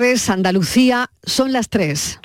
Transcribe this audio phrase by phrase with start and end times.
[0.00, 2.20] Andalucía, son las 3.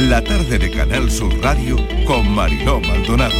[0.00, 3.34] La tarde de Canal Sur Radio con Mariló Maldonado.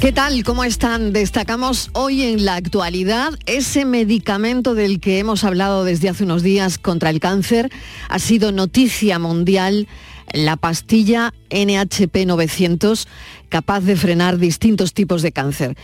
[0.00, 0.42] ¿Qué tal?
[0.42, 1.12] ¿Cómo están?
[1.12, 6.78] Destacamos hoy en la actualidad ese medicamento del que hemos hablado desde hace unos días
[6.78, 7.70] contra el cáncer.
[8.08, 9.86] Ha sido noticia mundial
[10.32, 13.06] la pastilla NHP 900
[13.48, 15.76] capaz de frenar distintos tipos de cáncer.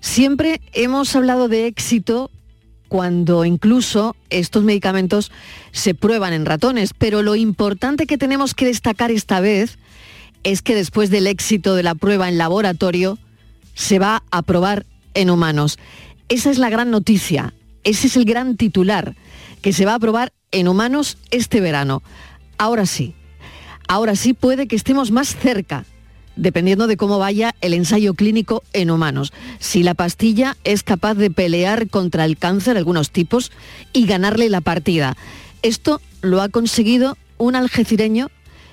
[0.00, 2.30] Siempre hemos hablado de éxito
[2.88, 5.32] cuando incluso estos medicamentos
[5.72, 6.92] se prueban en ratones.
[6.96, 9.78] Pero lo importante que tenemos que destacar esta vez
[10.42, 13.18] es que después del éxito de la prueba en laboratorio,
[13.74, 15.78] se va a probar en humanos.
[16.28, 19.16] Esa es la gran noticia, ese es el gran titular,
[19.62, 22.02] que se va a probar en humanos este verano.
[22.58, 23.14] Ahora sí,
[23.88, 25.84] ahora sí puede que estemos más cerca
[26.36, 29.32] dependiendo de cómo vaya el ensayo clínico en humanos.
[29.58, 33.52] Si la pastilla es capaz de pelear contra el cáncer, algunos tipos,
[33.92, 35.16] y ganarle la partida.
[35.62, 38.30] Esto lo ha conseguido un algecireño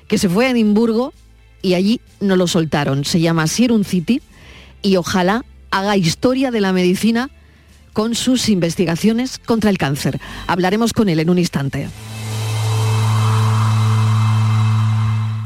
[0.07, 1.13] que se fue a Edimburgo
[1.61, 3.05] y allí no lo soltaron.
[3.05, 4.21] Se llama Serum City
[4.81, 7.29] y ojalá haga historia de la medicina
[7.93, 10.19] con sus investigaciones contra el cáncer.
[10.47, 11.87] Hablaremos con él en un instante.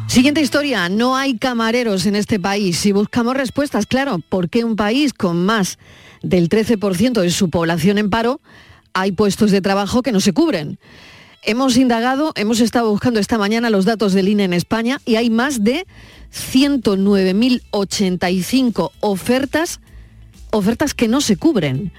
[0.07, 2.77] Siguiente historia, no hay camareros en este país.
[2.77, 5.79] Si buscamos respuestas, claro, ¿por qué un país con más
[6.21, 8.39] del 13% de su población en paro
[8.93, 10.79] hay puestos de trabajo que no se cubren?
[11.43, 15.29] Hemos indagado, hemos estado buscando esta mañana los datos del INE en España y hay
[15.29, 15.85] más de
[16.33, 19.79] 109.085 ofertas,
[20.51, 21.91] ofertas que no se cubren.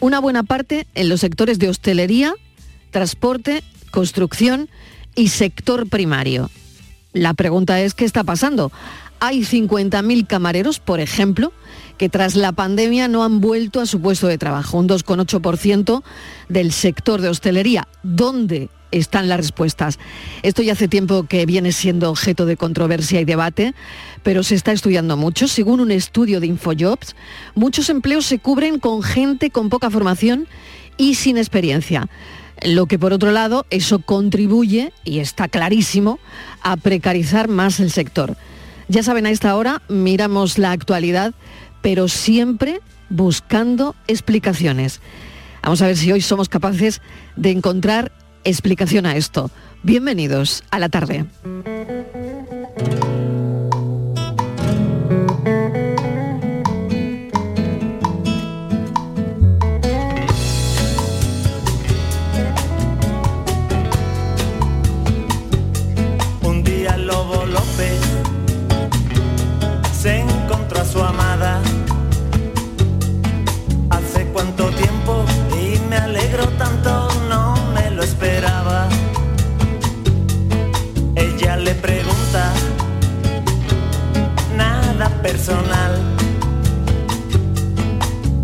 [0.00, 2.34] Una buena parte en los sectores de hostelería,
[2.90, 4.68] transporte, construcción
[5.14, 6.50] y sector primario.
[7.12, 8.70] La pregunta es, ¿qué está pasando?
[9.18, 11.52] Hay 50.000 camareros, por ejemplo,
[11.98, 16.02] que tras la pandemia no han vuelto a su puesto de trabajo, un 2,8%
[16.48, 17.88] del sector de hostelería.
[18.02, 19.98] ¿Dónde están las respuestas?
[20.42, 23.74] Esto ya hace tiempo que viene siendo objeto de controversia y debate,
[24.22, 25.48] pero se está estudiando mucho.
[25.48, 27.16] Según un estudio de Infojobs,
[27.54, 30.46] muchos empleos se cubren con gente con poca formación
[30.96, 32.08] y sin experiencia
[32.62, 36.18] lo que por otro lado eso contribuye, y está clarísimo,
[36.62, 38.36] a precarizar más el sector.
[38.88, 41.34] Ya saben, a esta hora miramos la actualidad,
[41.82, 45.00] pero siempre buscando explicaciones.
[45.62, 47.00] Vamos a ver si hoy somos capaces
[47.36, 48.12] de encontrar
[48.44, 49.50] explicación a esto.
[49.82, 51.26] Bienvenidos a la tarde.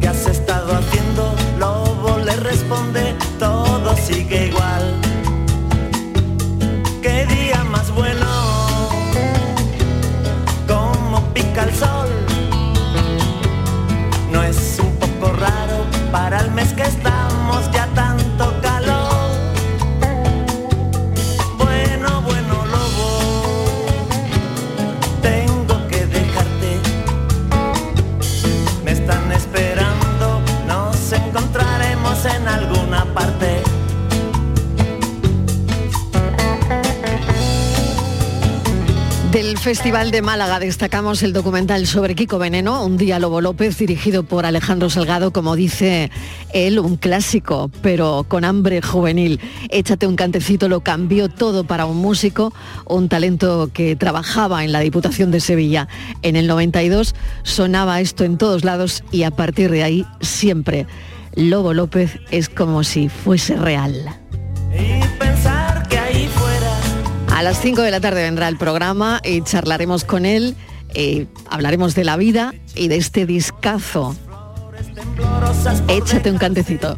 [0.00, 1.34] ¿Qué has estado haciendo?
[1.58, 4.94] Lobo le responde, todo sigue igual.
[7.02, 8.26] ¿Qué día más bueno?
[10.66, 11.95] Como pica el sol.
[39.66, 44.46] Festival de Málaga destacamos el documental sobre Kiko Veneno, un día Lobo López, dirigido por
[44.46, 46.12] Alejandro Salgado, como dice
[46.52, 49.40] él, un clásico, pero con hambre juvenil.
[49.68, 52.54] Échate un cantecito, lo cambió todo para un músico,
[52.84, 55.88] un talento que trabajaba en la Diputación de Sevilla.
[56.22, 60.86] En el 92 sonaba esto en todos lados y a partir de ahí siempre
[61.36, 63.94] Lobo López es como si fuese real.
[67.32, 70.56] A las 5 de la tarde vendrá el programa y charlaremos con él,
[70.94, 74.16] eh, hablaremos de la vida y de este discazo.
[75.88, 76.96] Échate un cantecito.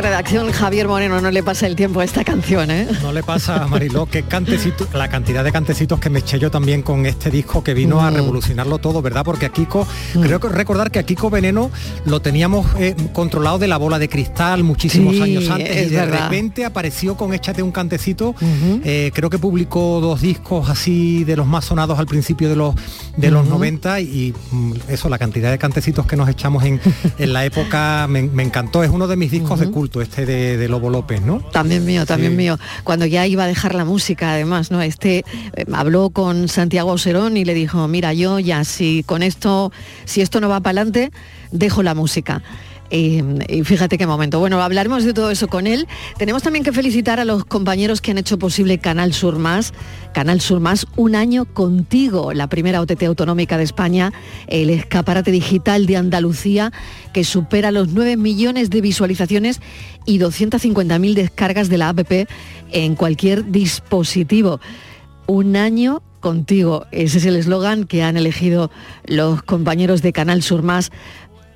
[0.00, 2.88] De redacción, Javier Moreno, no le pasa el tiempo a esta canción, ¿eh?
[3.02, 6.50] No le pasa a Mariló, que cantecito, la cantidad de cantecitos que me eché yo
[6.50, 8.14] también con este disco que vino a mm.
[8.14, 9.24] revolucionarlo todo, ¿verdad?
[9.24, 10.20] Porque a Kiko, mm.
[10.20, 11.70] creo que recordar que a Kiko Veneno
[12.06, 16.64] lo teníamos eh, controlado de la bola de cristal muchísimos años antes y de repente
[16.64, 18.34] apareció con Échate un cantecito.
[18.84, 22.74] Eh, creo que publicó dos discos así de los más sonados al principio de los
[23.16, 26.80] de los 90 y mm, eso, la cantidad de cantecitos que nos echamos en,
[27.18, 28.82] la época me, encantó.
[28.82, 31.40] Es uno de mis discos de culto, este de, Lobo López, ¿no?
[31.52, 32.58] También mío, también mío.
[32.84, 34.80] Cuando ya iba a dejar la música, además, ¿no?
[34.82, 35.24] Este
[35.56, 39.72] eh, habló con Santiago Serón y le dijo, mira, yo ya si con esto,
[40.04, 41.10] si esto no va para adelante,
[41.50, 42.42] dejo la música.
[42.90, 43.22] Y,
[43.64, 44.40] fíjate qué momento.
[44.40, 45.86] Bueno, hablaremos de todo eso con él.
[46.18, 49.72] Tenemos también que felicitar a los compañeros que han hecho posible Canal Sur Más.
[50.12, 54.12] Canal Sur Más, un año contigo, la primera OTT autonómica de España,
[54.48, 56.72] el escaparate digital de Andalucía,
[57.12, 59.60] que supera los 9 millones de visualizaciones
[60.04, 62.28] y 250.000 descargas de la APP
[62.72, 64.60] en cualquier dispositivo.
[65.28, 66.86] Un año contigo.
[66.92, 68.70] Ese es el eslogan que han elegido
[69.06, 70.92] los compañeros de Canal Sur Más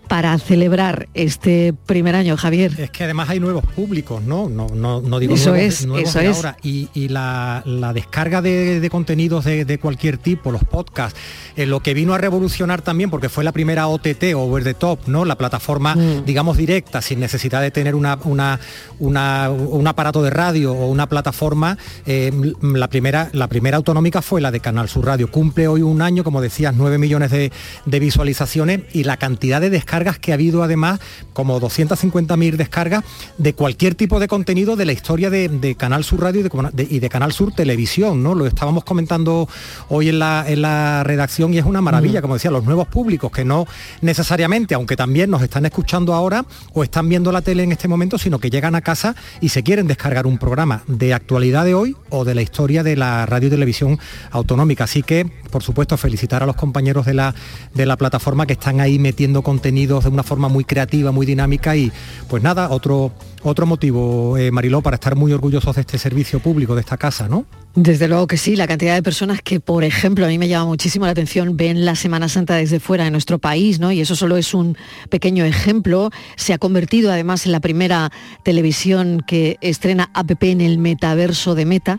[0.08, 2.74] para celebrar este primer año, Javier.
[2.78, 4.48] Es que además hay nuevos públicos, ¿no?
[4.48, 6.36] No, no, no digo eso nuevos, es, eso es.
[6.36, 6.56] ahora.
[6.62, 7.62] Y, la,
[7.94, 11.18] descarga de, contenidos de, cualquier tipo, los podcasts,
[11.56, 15.00] eh, lo que vino a revolucionar también, porque fue la primera OTT, Over the Top,
[15.06, 15.24] ¿no?
[15.24, 16.24] La plataforma, mm.
[16.24, 18.60] digamos, directa, sin necesidad de tener una, una,
[18.98, 21.78] un aparato de radio o una plataforma.
[22.06, 25.30] Eh, la, primera, la primera autonómica fue la de Canal Sur Radio.
[25.30, 27.52] Cumple hoy un año, como decías, 9 millones de,
[27.86, 30.99] de visualizaciones y la cantidad de descargas descargas que ha habido además,
[31.32, 33.05] como 250.000 descargas
[33.38, 37.32] de cualquier tipo de contenido de la historia de, Canal Sur Radio y de, Canal
[37.32, 38.35] Sur Televisión, ¿no?
[38.35, 39.49] Lo estábamos comentando
[39.88, 42.23] hoy en la, en la redacción y es una maravilla, mm.
[42.23, 43.67] como decía, los nuevos públicos que no
[44.00, 48.19] necesariamente, aunque también nos están escuchando ahora o están viendo la tele en este momento,
[48.19, 51.96] sino que llegan a casa y se quieren descargar un programa de actualidad de hoy
[52.11, 54.00] o de la historia de la radio y televisión
[54.32, 54.85] autonómica.
[54.85, 57.35] Así que, por supuesto, felicitar a los compañeros de la,
[57.75, 61.76] de la plataforma que están ahí metiendo contenido de una forma muy creativa, muy dinámica
[61.76, 61.92] y
[62.28, 66.75] pues nada, otro, otro motivo, eh, Mariló, para estar muy orgullosos de este servicio público,
[66.75, 67.46] de esta casa, ¿no?
[67.76, 70.66] Desde luego que sí, la cantidad de personas que, por ejemplo, a mí me llama
[70.66, 73.90] muchísimo la atención, ven la Semana Santa desde fuera de nuestro país, ¿no?
[73.90, 74.76] Y eso solo es un
[75.08, 76.10] pequeño ejemplo.
[76.36, 78.12] Se ha convertido además en la primera
[78.44, 81.98] televisión que estrena APP en el metaverso de Meta.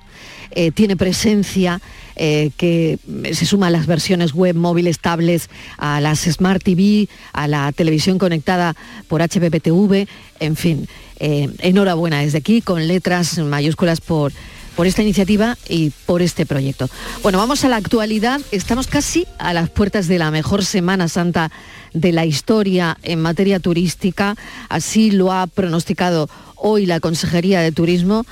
[0.51, 1.81] Eh, tiene presencia
[2.15, 2.97] eh, que
[3.33, 8.17] se suma a las versiones web, móviles, tablets, a las Smart TV, a la televisión
[8.17, 8.77] conectada
[9.09, 10.07] por HPPTV,
[10.39, 10.87] en fin.
[11.19, 14.31] Eh, enhorabuena desde aquí, con letras mayúsculas por
[14.75, 16.89] por esta iniciativa y por este proyecto.
[17.23, 18.41] Bueno, vamos a la actualidad.
[18.51, 21.51] Estamos casi a las puertas de la mejor Semana Santa
[21.93, 24.35] de la historia en materia turística.
[24.69, 28.25] Así lo ha pronosticado hoy la Consejería de Turismo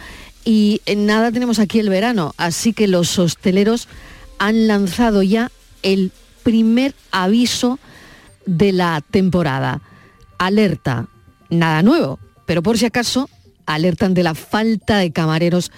[0.46, 3.88] y en nada tenemos aquí el verano, así que los hosteleros
[4.40, 5.52] han lanzado ya
[5.84, 6.12] el
[6.44, 7.80] primer aviso
[8.46, 9.82] de la temporada.
[10.38, 11.08] Alerta,
[11.50, 13.30] nada nuevo, pero por si acaso
[13.66, 15.72] alertan de la falta de camareros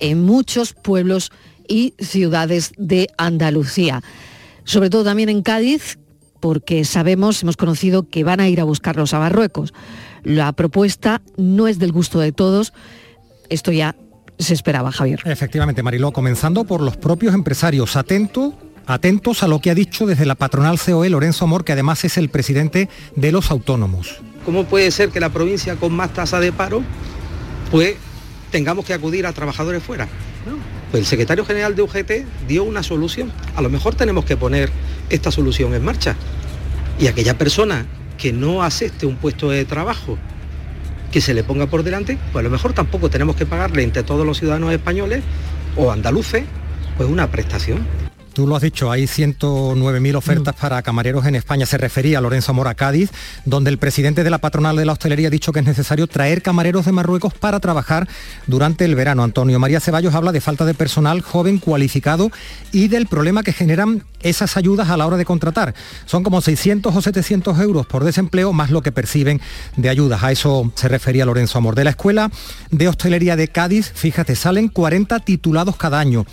[0.00, 1.30] en muchos pueblos
[1.68, 4.02] y ciudades de Andalucía.
[4.64, 5.98] Sobre todo también en Cádiz,
[6.40, 9.72] porque sabemos, hemos conocido que van a ir a buscarlos a Marruecos.
[10.22, 12.72] La propuesta no es del gusto de todos.
[13.48, 13.94] Esto ya
[14.38, 15.20] se esperaba, Javier.
[15.24, 17.96] Efectivamente, Mariló, comenzando por los propios empresarios.
[17.96, 18.54] Atento
[18.86, 22.16] atentos a lo que ha dicho desde la patronal COE Lorenzo Amor, que además es
[22.16, 24.20] el presidente de los autónomos.
[24.44, 26.82] ¿Cómo puede ser que la provincia con más tasa de paro,
[27.70, 27.96] pues
[28.50, 30.08] tengamos que acudir a trabajadores fuera?
[30.90, 32.12] Pues el secretario general de UGT
[32.48, 33.32] dio una solución.
[33.54, 34.70] A lo mejor tenemos que poner
[35.08, 36.16] esta solución en marcha.
[36.98, 37.86] Y aquella persona
[38.18, 40.18] que no acepte un puesto de trabajo
[41.10, 44.02] que se le ponga por delante, pues a lo mejor tampoco tenemos que pagarle entre
[44.02, 45.22] todos los ciudadanos españoles
[45.76, 46.44] o andaluces,
[46.96, 47.86] pues una prestación.
[48.32, 50.60] Tú lo has dicho, hay 109.000 ofertas mm.
[50.60, 51.66] para camareros en España.
[51.66, 53.10] Se refería a Lorenzo Mora Cádiz,
[53.44, 56.40] donde el presidente de la patronal de la hostelería ha dicho que es necesario traer
[56.40, 58.08] camareros de Marruecos para trabajar
[58.46, 59.24] durante el verano.
[59.24, 62.30] Antonio María Ceballos habla de falta de personal joven cualificado
[62.70, 65.74] y del problema que generan esas ayudas a la hora de contratar.
[66.06, 69.40] Son como 600 o 700 euros por desempleo más lo que perciben
[69.76, 70.22] de ayudas.
[70.22, 71.74] A eso se refería Lorenzo Amor.
[71.74, 72.30] De la Escuela
[72.70, 76.26] de Hostelería de Cádiz, fíjate, salen 40 titulados cada año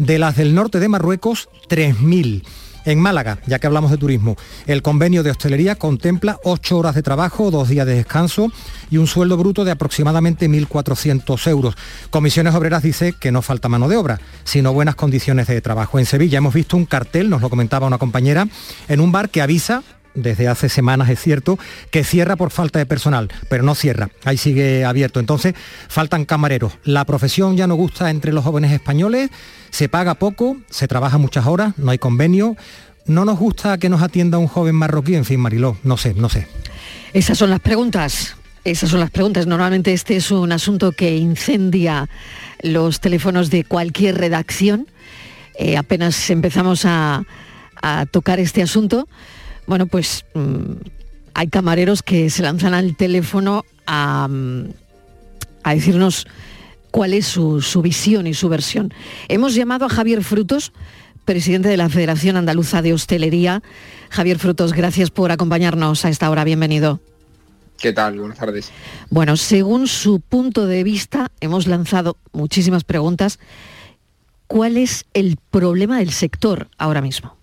[0.00, 2.42] de las del norte de Marruecos, 3.000.
[2.86, 7.02] En Málaga, ya que hablamos de turismo, el convenio de hostelería contempla 8 horas de
[7.02, 8.50] trabajo, dos días de descanso
[8.90, 11.74] y un sueldo bruto de aproximadamente 1.400 euros.
[12.08, 15.98] Comisiones Obreras dice que no falta mano de obra, sino buenas condiciones de trabajo.
[15.98, 18.48] En Sevilla hemos visto un cartel, nos lo comentaba una compañera,
[18.88, 19.82] en un bar que avisa
[20.14, 21.58] desde hace semanas, es cierto,
[21.90, 25.20] que cierra por falta de personal, pero no cierra, ahí sigue abierto.
[25.20, 25.54] Entonces,
[25.88, 26.72] faltan camareros.
[26.84, 29.30] La profesión ya no gusta entre los jóvenes españoles,
[29.70, 32.56] se paga poco, se trabaja muchas horas, no hay convenio.
[33.06, 36.28] No nos gusta que nos atienda un joven marroquí, en fin, Mariló, no sé, no
[36.28, 36.46] sé.
[37.12, 38.36] Esas son las preguntas.
[38.62, 39.46] Esas son las preguntas.
[39.46, 42.08] Normalmente este es un asunto que incendia
[42.62, 44.86] los teléfonos de cualquier redacción.
[45.58, 47.24] Eh, apenas empezamos a,
[47.82, 49.08] a tocar este asunto,
[49.66, 50.72] bueno, pues mm,
[51.34, 54.68] hay camareros que se lanzan al teléfono a, mm,
[55.64, 56.26] decirnos
[56.90, 58.92] cuál es su, su, visión y su versión.
[59.28, 60.72] Hemos llamado a Javier Frutos,
[61.24, 63.62] presidente de la Federación Andaluza de Hostelería.
[64.10, 66.44] Javier Frutos, gracias por acompañarnos a esta hora.
[66.44, 67.00] Bienvenido.
[67.80, 68.18] ¿Qué tal?
[68.18, 68.70] Buenas tardes.
[69.08, 73.38] Bueno, según su punto de vista, hemos lanzado muchísimas preguntas.
[74.46, 77.39] ¿Cuál es el problema del sector ahora mismo?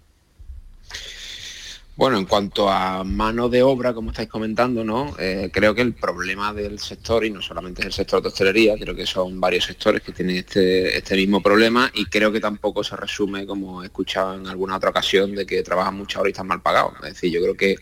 [1.98, 5.16] Bueno, en cuanto a mano de obra, como estáis comentando, ¿no?
[5.18, 8.78] Eh, creo que el problema del sector, y no solamente es el sector de hostelería,
[8.78, 12.84] creo que son varios sectores que tienen este, este mismo problema y creo que tampoco
[12.84, 16.34] se resume, como he escuchado en alguna otra ocasión, de que trabajan muchas horas y
[16.34, 16.94] están mal pagados.
[17.02, 17.78] Es decir, yo creo que,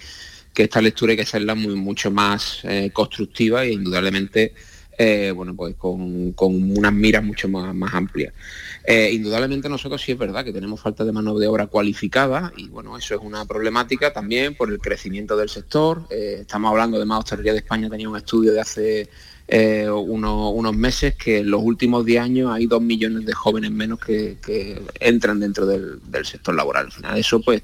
[0.56, 4.54] esta lectura hay que hacerla muy, mucho más eh, constructiva e indudablemente
[4.98, 8.34] eh, bueno, pues con, unas miras mucho más, más amplias.
[8.88, 12.68] Eh, indudablemente nosotros sí es verdad que tenemos falta de mano de obra cualificada y
[12.68, 16.04] bueno, eso es una problemática también por el crecimiento del sector.
[16.12, 19.10] Eh, estamos hablando de más hostelería de España, tenía un estudio de hace
[19.48, 24.00] eh, unos, meses que en los últimos 10 años hay dos millones de jóvenes menos
[24.00, 24.38] que,
[25.00, 26.86] entran dentro del, sector laboral.
[26.86, 27.64] Al final eso pues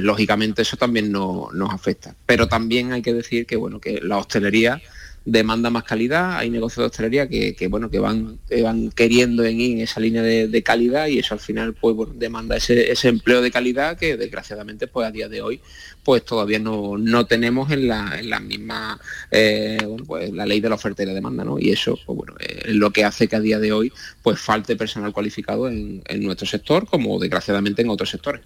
[0.00, 2.14] lógicamente eso también nos afecta.
[2.26, 4.82] Pero también hay que decir que bueno, que la hostelería
[5.24, 9.80] demanda más calidad, hay negocios de hostelería que, bueno, que van, van queriendo en, en
[9.80, 14.16] esa línea de, calidad y eso al final pues demanda ese, empleo de calidad que
[14.16, 15.60] desgraciadamente pues a día de hoy
[16.02, 19.00] pues todavía no, no tenemos en la, en la misma
[19.30, 21.58] eh, pues, la ley de la oferta y la demanda, ¿no?
[21.58, 24.76] Y eso pues, bueno, es lo que hace que a día de hoy pues falte
[24.76, 28.42] personal cualificado en nuestro sector como desgraciadamente en otros sectores.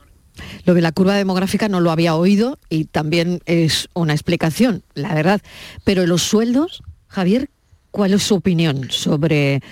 [0.65, 5.15] Lo de la curva demográfica no lo había oído y también es una explicación, la
[5.15, 5.41] verdad.
[5.85, 7.51] Pero los sueldos, Javier,
[7.91, 9.63] ¿cuál es su opinión sobre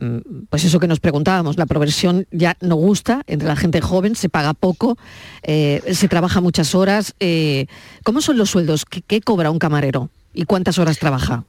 [0.00, 4.16] mm, pues eso que nos preguntábamos, la progresión ya no gusta entre la gente joven,
[4.16, 4.96] se paga poco,
[5.42, 7.14] eh, se trabaja muchas horas.
[7.20, 7.66] Eh,
[8.04, 8.84] ¿Cómo son los sueldos?
[8.84, 10.10] ¿Qué, cobra un camarero?
[10.32, 11.44] ¿Y cuántas horas trabaja?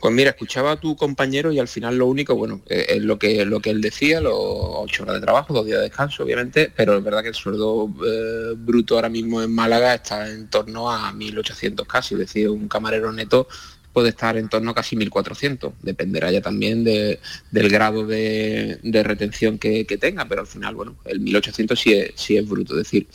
[0.00, 3.18] Pues mira, escuchaba a tu compañero y al final lo único, bueno, eh, es lo
[3.18, 6.72] que, lo que él decía, los ocho horas de trabajo, dos días de descanso, obviamente,
[6.74, 10.90] pero es verdad que el sueldo eh, bruto ahora mismo en Málaga está en torno
[10.90, 13.46] a 1.800 casi, es decir, un camarero neto
[13.92, 17.18] puede estar en torno a casi 1.400, dependerá ya también del
[17.52, 22.48] grado de, retención que, tenga, pero al final, bueno, el 1.800 sí es, sí es
[22.48, 23.06] bruto, es decir,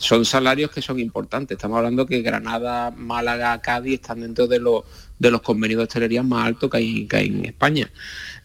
[0.00, 1.56] son salarios que son importantes.
[1.56, 4.84] Estamos hablando que Granada, Málaga, Cádiz están dentro de los,
[5.20, 7.88] de los convenios de hostelería más altos que hay, en España.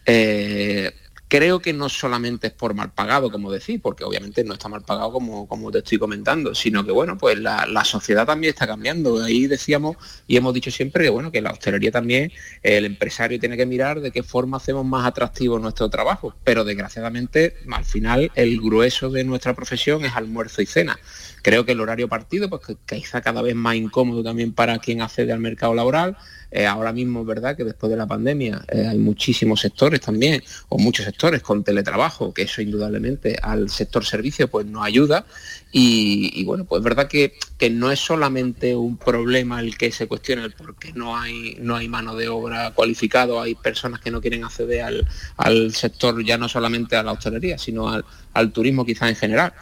[0.04, 0.92] Eh,
[1.28, 4.82] creo que no solamente es por mal pagado, como decís, porque obviamente no está mal
[4.82, 9.22] pagado como, como te estoy comentando, sino que bueno, pues la, sociedad también está cambiando.
[9.22, 13.56] Ahí decíamos y hemos dicho siempre que bueno, que la hostelería también, el empresario tiene
[13.56, 16.34] que mirar de qué forma hacemos más atractivo nuestro trabajo.
[16.44, 20.98] Pero desgraciadamente, al final, el grueso de nuestra profesión es almuerzo y cena.
[21.42, 25.00] Creo que el horario partido, pues que quizá cada vez más incómodo también para quien
[25.00, 26.16] accede al mercado laboral.
[26.50, 30.42] Eh, ahora mismo es verdad que después de la pandemia eh, hay muchísimos sectores también,
[30.68, 35.26] o muchos sectores con teletrabajo, que eso indudablemente al sector servicio pues nos ayuda.
[35.78, 40.06] Y, bueno, pues es verdad que, que, no es solamente un problema el que se
[40.06, 44.10] cuestiona el por qué no hay, no hay mano de obra cualificado, hay personas que
[44.10, 48.52] no quieren acceder al, al sector, ya no solamente a la hostelería, sino al, al
[48.52, 49.52] turismo quizás en general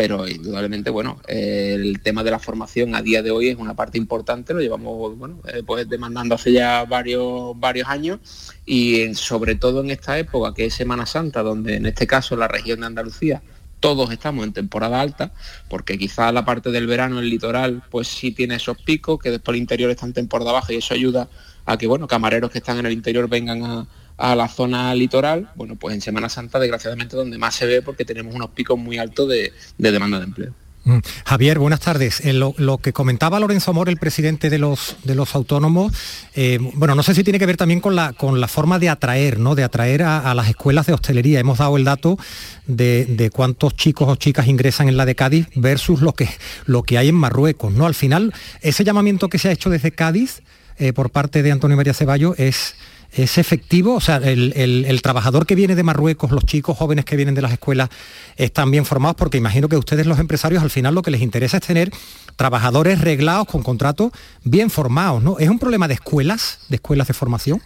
[0.00, 3.98] pero indudablemente, bueno, el tema de la formación a día de hoy es una parte
[3.98, 8.18] importante, lo llevamos, bueno, eh, pues demandando hace ya varios, varios años
[8.64, 12.48] y sobre todo en esta época que es Semana Santa, donde en este caso la
[12.48, 13.42] región de Andalucía
[13.78, 15.32] todos estamos en temporada alta,
[15.68, 19.54] porque quizá la parte del verano, el litoral, pues sí tiene esos picos, que después
[19.54, 21.28] el interior está en temporada baja y eso ayuda
[21.66, 23.86] a que, bueno, camareros que están en el interior vengan a,
[24.20, 28.04] a la zona litoral, bueno, pues en Semana Santa, desgraciadamente, donde más se ve porque
[28.04, 30.52] tenemos unos picos muy altos de, demanda de empleo.
[30.84, 30.98] Mm.
[31.24, 32.20] Javier, buenas tardes.
[32.20, 35.92] Eh, lo, que comentaba Lorenzo Amor, el presidente de los, de los autónomos,
[36.34, 38.90] eh, bueno, no sé si tiene que ver también con la, con la forma de
[38.90, 39.54] atraer, ¿no?
[39.54, 41.40] De atraer a, las escuelas de hostelería.
[41.40, 42.18] Hemos dado el dato
[42.66, 46.28] de, cuántos chicos o chicas ingresan en la de Cádiz versus lo que,
[46.66, 47.86] lo que hay en Marruecos, ¿no?
[47.86, 50.42] Al final, ese llamamiento que se ha hecho desde Cádiz
[50.78, 52.74] eh, por parte de Antonio María Ceballos es
[53.12, 53.94] ¿Es efectivo?
[53.94, 57.52] O sea, el, trabajador que viene de Marruecos, los chicos jóvenes que vienen de las
[57.52, 57.88] escuelas,
[58.36, 61.56] están bien formados porque imagino que ustedes los empresarios al final lo que les interesa
[61.56, 61.90] es tener
[62.36, 64.12] trabajadores reglados con contratos
[64.44, 65.38] bien formados, ¿no?
[65.38, 67.60] ¿Es un problema de escuelas, de escuelas de formación?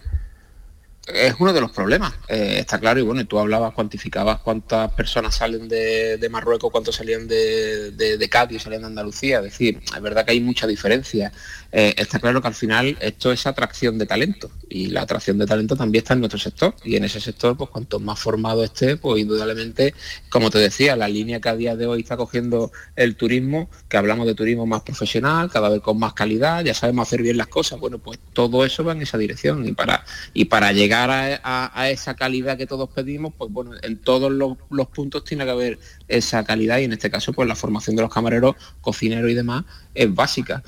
[1.07, 5.35] Es uno de los problemas, eh, está claro, y bueno, tú hablabas, cuantificabas cuántas personas
[5.35, 10.01] salen de, Marruecos, cuántos salían de, de, de, Cádiz, salían de Andalucía, es decir, es
[10.01, 11.31] verdad que hay mucha diferencia.
[11.71, 15.45] Eh, está claro que al final esto es atracción de talento, y la atracción de
[15.45, 18.97] talento también está en nuestro sector, y en ese sector, pues cuanto más formado esté,
[18.97, 19.93] pues indudablemente,
[20.29, 23.97] como te decía, la línea que a día de hoy está cogiendo el turismo, que
[23.97, 27.47] hablamos de turismo más profesional, cada vez con más calidad, ya sabemos hacer bien las
[27.47, 31.89] cosas, bueno, pues todo eso va en esa dirección, y para, y para llegar a,
[31.89, 36.43] esa calidad que todos pedimos, pues bueno, en todos los, puntos tiene que haber esa
[36.43, 40.13] calidad y en este caso pues la formación de los camareros, cocineros y demás es
[40.13, 40.63] básica.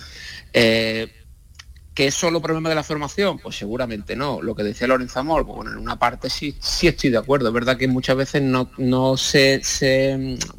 [0.53, 1.11] Eh,
[1.93, 3.39] ¿Que es solo problema de la formación?
[3.39, 4.39] Pues seguramente no.
[4.43, 7.47] Lo que decía Lorenzo Amor, pues bueno, en una parte sí, sí estoy de acuerdo.
[7.47, 9.59] Es verdad que muchas veces no, no se,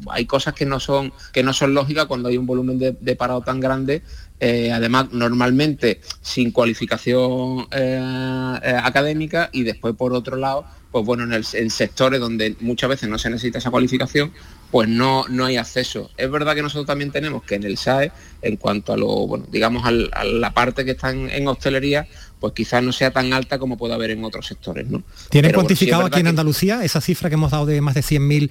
[0.09, 3.39] hay cosas que no son que no son lógicas cuando hay un volumen de parado
[3.39, 4.03] tan grande
[4.39, 11.23] eh, además normalmente sin cualificación eh, eh, académica y después por otro lado, pues bueno,
[11.23, 14.31] en, el, sectores donde muchas veces no se necesita esa cualificación,
[14.71, 16.09] pues no, no hay acceso.
[16.17, 19.45] Es verdad que nosotros también tenemos que en el SAE, en cuanto a lo, bueno,
[19.51, 19.91] digamos a
[20.23, 22.07] la parte que está en, hostelería,
[22.39, 24.87] pues quizás no sea tan alta como puede haber en otros sectores.
[24.87, 25.03] ¿no?
[25.29, 28.49] ¿Tiene cuantificado aquí en Andalucía esa cifra que hemos dado de más de 100.000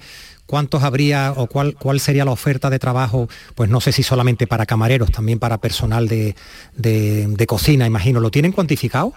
[0.49, 4.47] cuántos habría o cuál, cuál sería la oferta de trabajo, pues no sé si solamente
[4.47, 8.19] para camareros, también para personal de, cocina, imagino.
[8.19, 9.13] ¿Lo tienen cuantificado?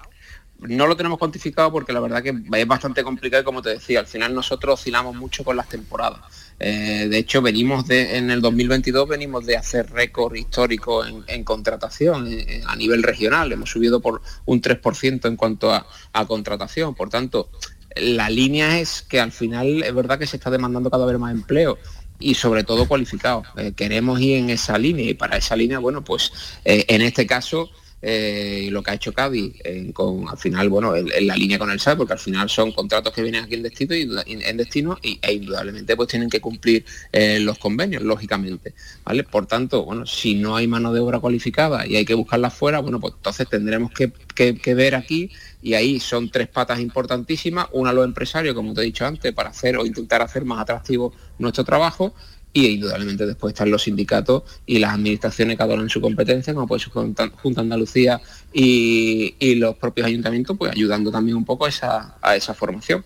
[0.61, 4.01] No lo tenemos cuantificado porque la verdad que es bastante complicado y como te decía,
[4.01, 6.21] al final nosotros oscilamos mucho con las temporadas.
[6.65, 12.29] Eh, de hecho, venimos de, en el 2022 venimos de hacer récord histórico en, contratación
[12.67, 13.51] a nivel regional.
[13.51, 15.85] Hemos subido por un 3% en cuanto a,
[16.29, 16.95] contratación.
[16.95, 17.51] Por tanto,
[17.97, 21.33] la línea es que al final es verdad que se está demandando cada vez más
[21.33, 21.79] empleo
[22.21, 23.43] y sobre todo cualificado.
[23.57, 26.33] Eh, queremos ir en esa línea y para esa línea, bueno, pues
[26.65, 27.71] eh, en este caso
[28.03, 29.55] eh, lo que ha hecho Cádiz
[29.95, 33.13] con al final, bueno, en, la línea con el SAT, porque al final son contratos
[33.13, 36.85] que vienen aquí en destino y en destino y, e indudablemente pues tienen que cumplir
[37.13, 38.75] los convenios, lógicamente.
[39.05, 39.25] ¿Vale?
[39.25, 42.81] Por tanto, bueno, si no hay mano de obra cualificada y hay que buscarla fuera,
[42.81, 45.31] bueno, pues entonces tendremos que ver aquí
[45.63, 49.51] y ahí son tres patas importantísimas, una los empresarios, como te he dicho antes, para
[49.51, 52.15] hacer o intentar hacer más atractivo nuestro trabajo
[52.53, 56.83] y indudablemente después están los sindicatos y las administraciones que adoran su competencia, como puede
[56.83, 58.21] ser Junta Andalucía
[58.53, 63.05] y, los propios ayuntamientos, pues ayudando también un poco a esa, a esa formación.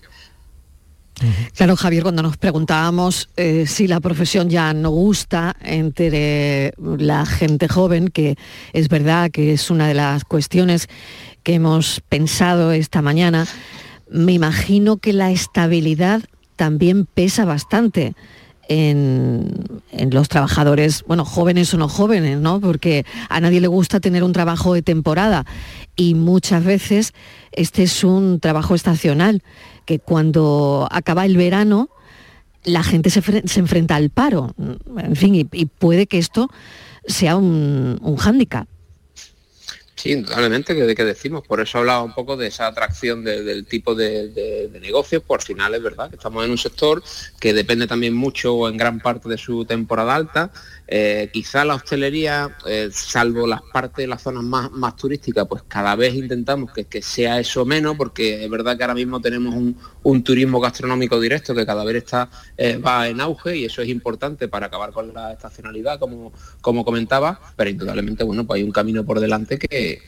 [1.54, 7.68] Claro, Javier, cuando nos preguntábamos eh, si la profesión ya no gusta entre la gente
[7.68, 8.36] joven, que
[8.74, 10.88] es verdad que es una de las cuestiones
[11.42, 13.46] que hemos pensado esta mañana,
[14.10, 16.22] me imagino que la estabilidad
[16.56, 18.14] también pesa bastante.
[18.68, 22.60] En, los trabajadores, bueno, jóvenes o no jóvenes, ¿no?
[22.60, 25.46] Porque a nadie le gusta tener un trabajo de temporada
[25.94, 27.14] y muchas veces
[27.52, 29.42] este es un trabajo estacional,
[29.84, 31.88] que cuando acaba el verano
[32.64, 33.22] la gente se,
[33.60, 34.54] enfrenta al paro,
[34.98, 36.50] en fin, y, puede que esto
[37.06, 38.66] sea un, un hándicap.
[39.96, 41.46] Sí, indudablemente, que qué decimos.
[41.46, 45.22] Por eso hablaba un poco de esa atracción del tipo de, de, negocios.
[45.22, 47.02] Por final es verdad que estamos en un sector
[47.40, 50.52] que depende también mucho o en gran parte de su temporada alta
[50.88, 55.96] eh, quizá la hostelería, eh, salvo las partes, las zonas más, más turísticas, pues cada
[55.96, 60.60] vez intentamos que, sea eso menos, porque es verdad que ahora mismo tenemos un, turismo
[60.60, 64.66] gastronómico directo que cada vez está eh, va en auge y eso es importante para
[64.66, 69.20] acabar con la estacionalidad, como, como comentaba, pero indudablemente bueno, pues hay un camino por
[69.20, 70.00] delante que,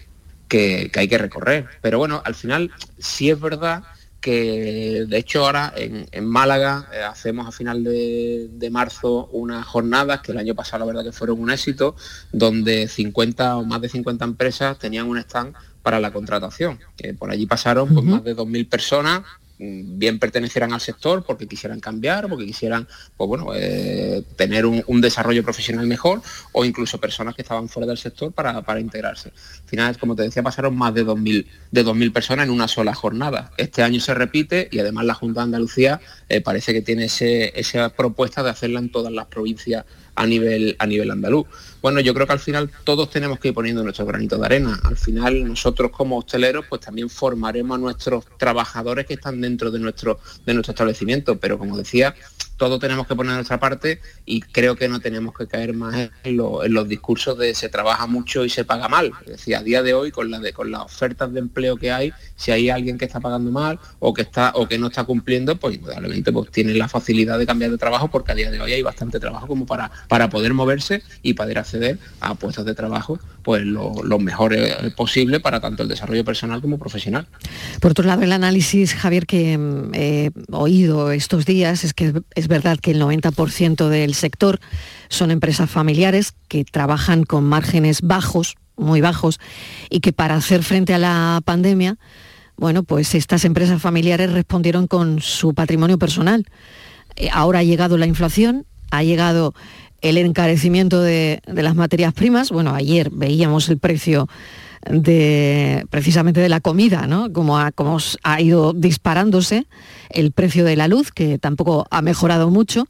[0.48, 1.66] que hay que recorrer.
[1.82, 3.84] Pero bueno, al final sí es verdad
[4.28, 10.32] que de hecho ahora en, Málaga eh, hacemos a final de, marzo unas jornadas que
[10.32, 11.96] el año pasado la verdad que fueron un éxito,
[12.30, 16.78] donde 50 o más de 50 empresas tenían un stand para la contratación.
[16.94, 19.22] que por allí pasaron pues, más de 2.000 personas
[19.58, 25.42] bien pertenecieran al sector porque quisieran cambiar, porque quisieran pues bueno, eh, tener un, desarrollo
[25.42, 29.30] profesional mejor o incluso personas que estaban fuera del sector para, integrarse.
[29.30, 32.94] Al final, como te decía, pasaron más de 2.000 de 2000 personas en una sola
[32.94, 33.52] jornada.
[33.56, 37.88] Este año se repite y además la Junta de Andalucía eh, parece que tiene esa
[37.90, 39.84] propuesta de hacerla en todas las provincias
[40.18, 41.46] a nivel, a nivel andaluz.
[41.80, 44.80] Bueno, yo creo que al final todos tenemos que ir poniendo nuestro granito de arena.
[44.82, 49.78] Al final nosotros como hosteleros pues también formaremos a nuestros trabajadores que están dentro de
[49.78, 51.38] nuestro, de nuestro establecimiento.
[51.38, 52.16] Pero como decía,
[52.58, 56.36] todos tenemos que poner nuestra parte y creo que no tenemos que caer más en,
[56.36, 59.12] los discursos de se trabaja mucho y se paga mal.
[59.22, 62.12] Es decir, a día de hoy con, la con las ofertas de empleo que hay,
[62.36, 65.56] si hay alguien que está pagando mal o que está o que no está cumpliendo,
[65.56, 68.72] pues indudablemente pues, tiene la facilidad de cambiar de trabajo porque a día de hoy
[68.72, 73.18] hay bastante trabajo como para, para poder moverse y poder acceder a puestos de trabajo
[73.48, 74.54] pues lo, mejor
[74.94, 77.26] posible para tanto el desarrollo personal como profesional.
[77.80, 82.47] Por otro lado, el análisis, Javier, que mm, he oído estos días es que es
[82.48, 84.60] verdad que el 90% del sector
[85.08, 89.38] son empresas familiares que trabajan con márgenes bajos, muy bajos,
[89.90, 91.98] y que para hacer frente a la pandemia,
[92.56, 96.44] bueno, pues estas empresas familiares respondieron con su patrimonio personal.
[97.14, 99.54] Eh, ahora ha llegado la inflación, ha llegado
[100.00, 102.50] el encarecimiento de, las materias primas.
[102.50, 104.28] Bueno, ayer veíamos el precio
[104.90, 107.32] de precisamente de la comida, ¿no?
[107.32, 109.66] Como ha, como ha ido disparándose
[110.10, 112.86] el precio de la luz, que tampoco ha mejorado mucho.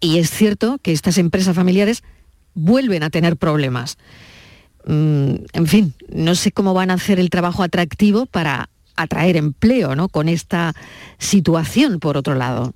[0.00, 2.02] Y es cierto que estas empresas familiares
[2.54, 3.98] vuelven a tener problemas.
[4.86, 9.94] Mm, en fin, no sé cómo van a hacer el trabajo atractivo para atraer empleo,
[9.94, 10.08] ¿no?
[10.08, 10.74] Con esta
[11.18, 12.72] situación, por otro lado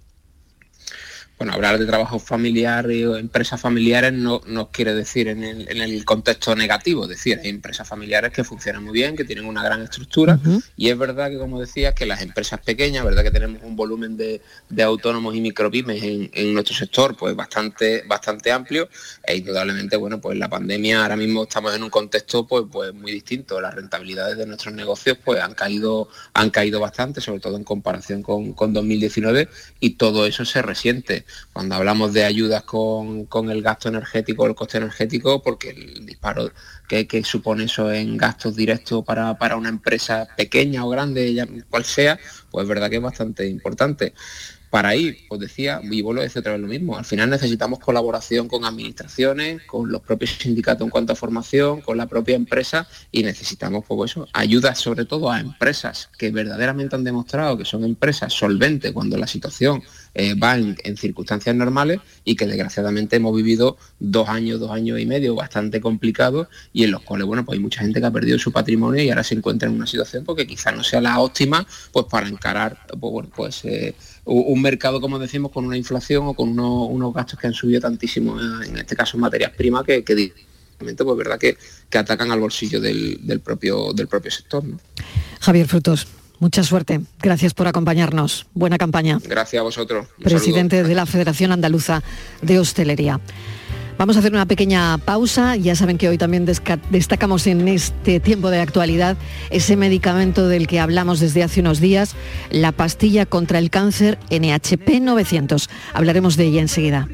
[1.41, 7.05] bueno, hablar de trabajo familiar o empresas familiares no, quiere decir en el, contexto negativo,
[7.05, 10.39] es decir, hay empresas familiares que funcionan muy bien, que tienen una gran estructura.
[10.77, 14.19] Y es verdad que, como decías, que las empresas pequeñas, verdad que tenemos un volumen
[14.19, 14.43] de,
[14.83, 18.91] autónomos y micropymes en, nuestro sector pues bastante, bastante amplio.
[19.25, 23.13] E indudablemente, bueno, pues la pandemia ahora mismo estamos en un contexto pues, pues muy
[23.13, 27.65] distinto, las rentabilidades de nuestros negocios pues han caído, han caído bastante, sobre todo en
[27.65, 29.49] comparación con, con 2019
[29.81, 34.79] y todo eso se resiente cuando hablamos de ayudas con, el gasto energético, el coste
[34.79, 36.53] energético, porque el disparo
[36.89, 42.19] que, supone eso en gastos directos para, para, una empresa pequeña o grande, cual sea,
[42.51, 44.15] pues es verdad que es bastante importante.
[44.71, 47.81] Para ir, pues decía, y vuelvo a decir otra vez lo mismo, al final necesitamos
[47.81, 52.87] colaboración con administraciones, con los propios sindicatos en cuanto a formación, con la propia empresa
[53.11, 57.83] y necesitamos pues eso, ayudas sobre todo a empresas que verdaderamente han demostrado que son
[57.83, 59.83] empresas solventes cuando la situación
[60.15, 65.07] eh, va en, circunstancias normales y que desgraciadamente hemos vivido dos años, dos años y
[65.07, 68.39] medio bastante complicados y en los cuales, bueno, pues hay mucha gente que ha perdido
[68.39, 71.67] su patrimonio y ahora se encuentra en una situación porque quizás no sea la óptima
[71.93, 73.95] pues para encarar pues, pues eh,
[74.25, 78.39] un mercado, como decimos, con una inflación o con unos, gastos que han subido tantísimo,
[78.41, 80.33] en este caso en materias primas, que, que
[80.79, 81.57] pues verdad que,
[81.99, 84.63] atacan al bolsillo del, propio, del propio sector.
[85.41, 86.07] Javier Frutos,
[86.41, 87.01] Mucha suerte.
[87.21, 88.47] Gracias por acompañarnos.
[88.55, 89.19] Buena campaña.
[89.23, 90.07] Gracias a vosotros.
[90.23, 92.03] Presidente de la Federación Andaluza
[92.41, 93.21] de Hostelería.
[93.99, 95.57] Vamos a hacer una pequeña pausa.
[95.57, 99.19] Ya saben que hoy también destacamos en este tiempo de actualidad
[99.51, 102.17] ese medicamento del que hablamos desde hace unos días,
[102.49, 105.69] la pastilla contra el cáncer NHP 900.
[105.93, 107.07] Hablaremos de ella enseguida.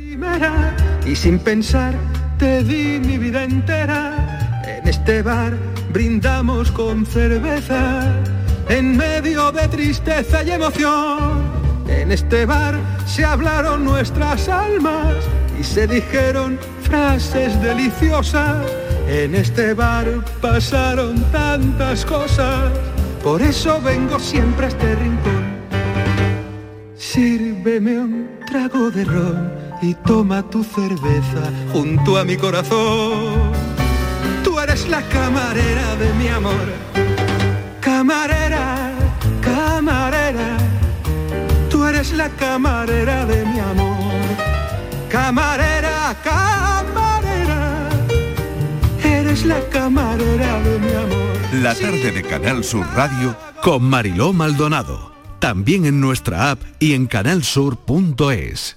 [1.05, 1.95] Y sin pensar
[2.39, 4.63] te di mi vida entera.
[4.65, 5.59] En este bar
[5.93, 8.36] brindamos con cerveza
[8.69, 11.45] en medio de tristeza y emoción.
[11.89, 15.15] En este bar se hablaron nuestras almas
[15.59, 18.67] y se dijeron frases deliciosas.
[19.09, 20.07] En este bar
[20.41, 22.73] pasaron tantas cosas,
[23.23, 25.57] por eso vengo siempre a este rincón.
[26.97, 33.53] Sírveme un trago de ron y toma tu cerveza junto a mi corazón.
[34.43, 37.06] Tú eres la camarera de mi amor
[38.07, 38.93] Camarera,
[39.41, 40.59] camarera,
[41.69, 44.13] tú eres la camarera de mi amor.
[45.11, 47.89] Camarera, camarera,
[49.03, 51.63] eres la camarera de mi amor.
[51.65, 55.13] La tarde de Canal Sur Radio con Mariló Maldonado.
[55.41, 58.77] También en nuestra app y en canalsur.es.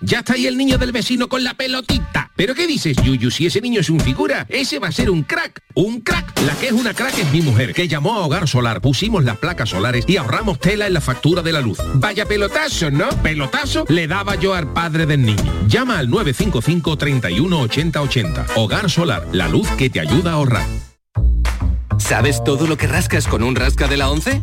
[0.00, 2.30] Ya está ahí el niño del vecino con la pelotita.
[2.34, 3.30] ¿Pero qué dices, Yuyu?
[3.30, 5.62] Si ese niño es un figura, ese va a ser un crack.
[5.74, 6.40] Un crack.
[6.40, 9.36] La que es una crack es mi mujer, que llamó a Hogar Solar, pusimos las
[9.38, 11.78] placas solares y ahorramos tela en la factura de la luz.
[11.94, 13.08] Vaya pelotazo, ¿no?
[13.22, 15.52] Pelotazo le daba yo al padre del niño.
[15.68, 18.46] Llama al 955 31 80 80.
[18.56, 20.66] Hogar Solar, la luz que te ayuda a ahorrar.
[21.98, 24.42] ¿Sabes todo lo que rascas con un rasca de la 11?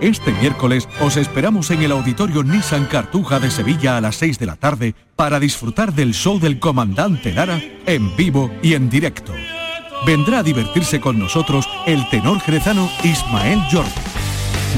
[0.00, 4.44] Este miércoles os esperamos en el Auditorio Nissan Cartuja de Sevilla a las 6 de
[4.44, 9.32] la tarde para disfrutar del show del comandante Lara en vivo y en directo.
[10.04, 13.90] Vendrá a divertirse con nosotros el tenor jerezano Ismael Jordi.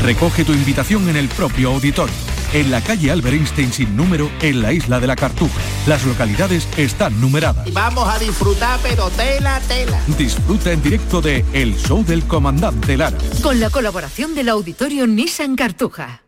[0.05, 2.15] Recoge tu invitación en el propio auditorio,
[2.53, 5.61] en la calle Albert Einstein sin número, en la isla de la Cartuja.
[5.87, 7.73] Las localidades están numeradas.
[7.73, 10.01] Vamos a disfrutar, pero tela, tela.
[10.19, 13.19] Disfruta en directo de El Show del Comandante Lara.
[13.43, 16.28] Con la colaboración del Auditorio Nissan Cartuja.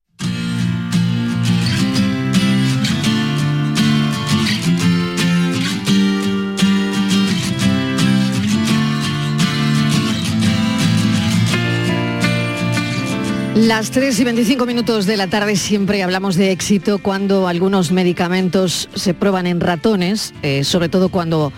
[13.61, 18.89] Las 3 y 25 minutos de la tarde siempre hablamos de éxito cuando algunos medicamentos
[18.95, 21.53] se prueban en ratones, eh, sobre todo cuando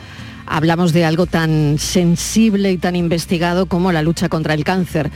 [0.45, 5.12] hablamos de algo tan sensible y tan investigado como la lucha contra el cáncer.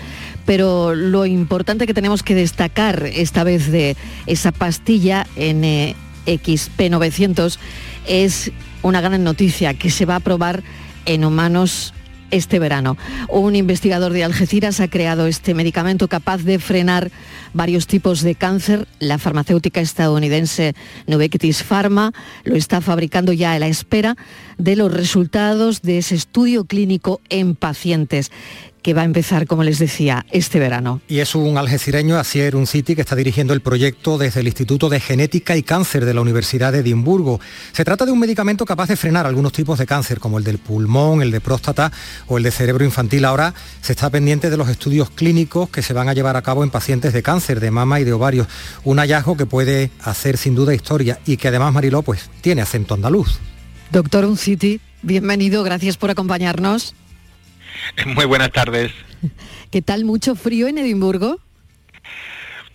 [0.47, 3.97] Pero lo importante que tenemos que destacar esta vez de
[4.27, 7.59] esa pastilla NXP900
[8.07, 10.63] es una gran noticia que se va a probar
[11.05, 11.95] en humanos
[12.31, 12.97] este verano.
[13.29, 17.11] Un investigador de Algeciras ha creado este medicamento capaz de frenar
[17.55, 18.87] varios tipos de cáncer.
[18.99, 20.75] La farmacéutica estadounidense
[21.07, 22.13] Novartis Pharma
[22.45, 24.17] lo está fabricando ya a la espera
[24.59, 28.31] de los resultados de ese estudio clínico en pacientes
[28.87, 31.01] que va a empezar, como les decía, este verano.
[31.09, 35.01] Y es un algecireño, Asier City, que está dirigiendo el proyecto desde el Instituto de
[35.01, 37.41] Genética y Cáncer de la Universidad de Edimburgo.
[37.73, 40.59] Se trata de un medicamento capaz de frenar algunos tipos de cáncer, como el del
[40.59, 41.91] pulmón, el de próstata
[42.29, 43.25] o el de cerebro infantil.
[43.25, 46.63] Ahora se está pendiente de los estudios clínicos que se van a llevar a cabo
[46.63, 48.47] en pacientes de cáncer de mama y de ovario.
[48.85, 52.95] Un hallazgo que puede hacer sin duda historia y que además Mariló pues tiene acento
[52.95, 53.41] andaluz.
[53.91, 56.95] Doctor Unciti, bienvenido, gracias por acompañarnos.
[58.07, 58.93] Muy buenas tardes.
[59.71, 60.05] ¿Qué tal?
[60.05, 61.41] ¿Mucho frío en Edimburgo?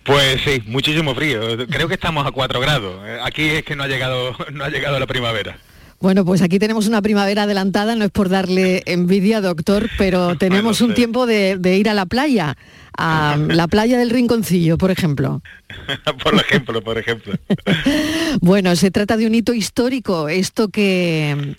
[0.04, 1.40] Pues sí, muchísimo frío.
[1.68, 3.00] Creo que estamos a 4 grados.
[3.22, 5.58] Aquí es que no ha llegado, no ha llegado la primavera.
[6.00, 10.80] Bueno, pues aquí tenemos una primavera adelantada, no es por darle envidia, doctor, pero tenemos
[10.80, 12.56] un tiempo de, de, ir a la playa,
[12.98, 15.42] a la playa del Rinconcillo, por ejemplo.
[16.24, 17.34] por ejemplo, por ejemplo.
[18.40, 21.54] bueno, se trata de un hito histórico, esto que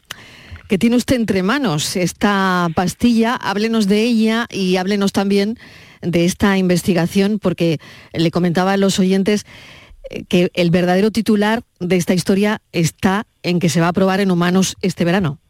[0.73, 3.36] que tiene usted entre manos, esta pastilla.
[3.36, 5.59] Háblenos de ella y háblenos también
[6.01, 7.77] de esta investigación, porque
[8.12, 9.45] le comentaba a los oyentes
[10.09, 14.19] eh, que el verdadero titular de esta historia está en que se va a probar
[14.19, 15.42] en humanos este verano.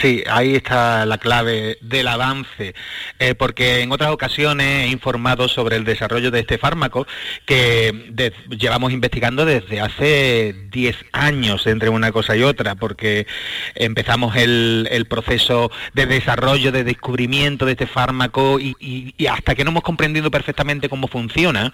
[0.00, 2.74] Sí, ahí está la clave del avance,
[3.20, 7.06] eh, porque en otras ocasiones he informado sobre el desarrollo de este fármaco
[7.46, 8.12] que
[8.58, 13.28] llevamos investigando desde hace 10 años entre una cosa y otra, porque
[13.76, 19.70] empezamos el, proceso de desarrollo, de descubrimiento de este fármaco y, y hasta que no
[19.70, 21.72] hemos comprendido perfectamente cómo funciona,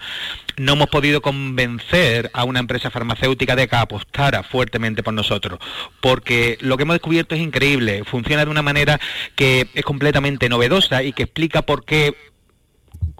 [0.57, 5.59] no hemos podido convencer a una empresa farmacéutica de que apostara fuertemente por nosotros,
[6.01, 8.99] porque lo que hemos descubierto es increíble funciona de una manera
[9.35, 12.13] que es completamente novedosa y que explica por qué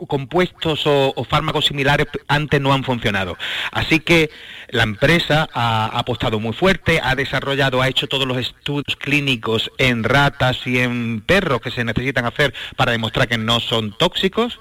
[0.08, 3.38] compuestos o, fármacos similares antes no han funcionado.
[3.72, 4.30] Así que
[4.72, 10.04] la empresa ha, apostado muy fuerte, ha desarrollado, ha hecho todos los estudios clínicos en
[10.04, 14.60] ratas y en perros que se necesitan hacer para demostrar que no son tóxicos,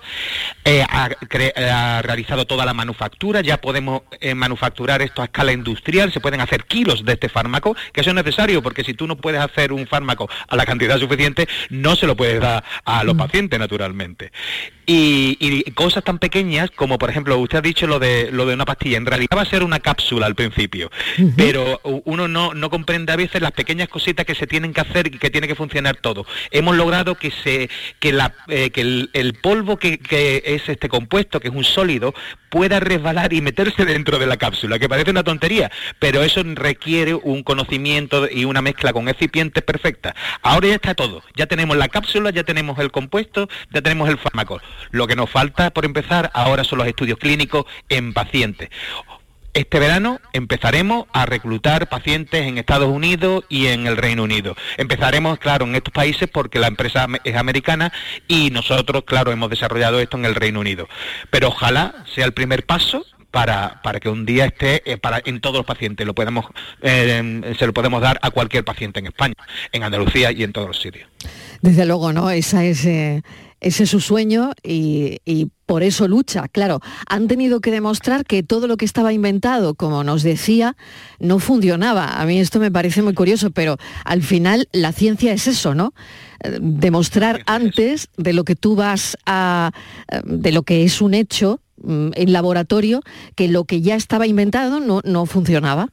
[0.64, 1.11] eh, ha,
[2.03, 6.64] realizado toda la manufactura, ya podemos eh, manufacturar esto a escala industrial, se pueden hacer
[6.64, 9.87] kilos de este fármaco, que eso es necesario porque si tú no puedes hacer un
[9.87, 13.18] fármaco a la cantidad suficiente, no se lo puedes dar a los mm.
[13.18, 14.33] pacientes naturalmente.
[14.92, 18.64] Y, cosas tan pequeñas como, por ejemplo, usted ha dicho lo de, lo de una
[18.64, 18.96] pastilla.
[18.96, 20.91] En realidad va a ser una cápsula al principio,
[21.37, 25.09] pero uno no, no comprende a veces las pequeñas cositas que se tienen que hacer
[25.09, 26.25] y que tiene que funcionar todo.
[26.51, 31.39] Hemos logrado que, se, que, la, eh, que el, polvo que, que, es este compuesto,
[31.39, 32.15] que es un sólido,
[32.49, 37.15] pueda resbalar y meterse dentro de la cápsula, que parece una tontería, pero eso requiere
[37.15, 40.15] un conocimiento y una mezcla con excipientes perfecta.
[40.41, 41.23] Ahora ya está todo.
[41.37, 44.61] Ya tenemos la cápsula, ya tenemos el compuesto, ya tenemos el fármaco.
[44.93, 48.71] Lo que nos falta, por empezar, ahora son los estudios clínicos en pacientes.
[49.53, 54.55] Este verano empezaremos a reclutar pacientes en Estados Unidos y en el Reino Unido.
[54.77, 57.93] Empezaremos, claro, en estos países porque la empresa es americana
[58.29, 60.89] y nosotros, claro, hemos desarrollado esto en el Reino Unido.
[61.31, 65.41] Pero ojalá sea el primer paso para, para, que un día esté eh, para, en
[65.41, 66.47] todos los pacientes, lo podemos,
[66.83, 69.35] eh, se lo podemos dar a cualquier paciente en España,
[69.73, 71.09] en Andalucía y en todos los sitios.
[71.61, 72.31] Desde luego, ¿no?
[72.31, 73.23] Esa es, eh,
[73.61, 75.18] ese es su sueño y,
[75.66, 76.49] por eso lucha.
[76.49, 80.77] Claro, han tenido que demostrar que todo lo que estaba inventado, como nos decía,
[81.20, 82.20] no funcionaba.
[82.20, 85.94] A mí esto me parece muy curioso, pero al final la ciencia es eso, ¿no?
[86.61, 89.73] demostrar antes de lo que tú vas a,
[90.25, 93.03] de lo que es un hecho, mm, en laboratorio
[93.35, 95.90] que lo que ya estaba inventado no, no funcionaba.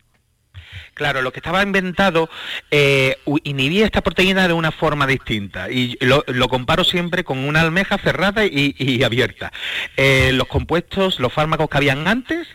[0.98, 2.28] Claro, lo que estaba inventado
[2.72, 8.00] eh, inhibía esta proteína de una forma distinta y lo, comparo siempre con una almeja
[8.00, 9.54] cerrada y, abierta.
[9.96, 12.48] Eh, los compuestos, los fármacos que habían antes,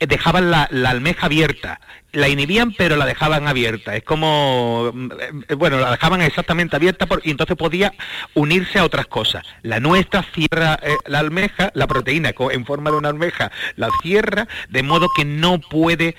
[0.00, 1.80] dejaban la, almeja abierta
[2.12, 3.94] la inhibían pero la dejaban abierta.
[3.94, 5.10] Es como, mm,
[5.58, 7.92] bueno, la dejaban exactamente abierta y entonces podía
[8.32, 9.44] unirse a otras cosas.
[9.62, 14.82] La nuestra cierra la almeja, la proteína en forma de una almeja la cierra, de
[14.82, 16.16] modo que no puede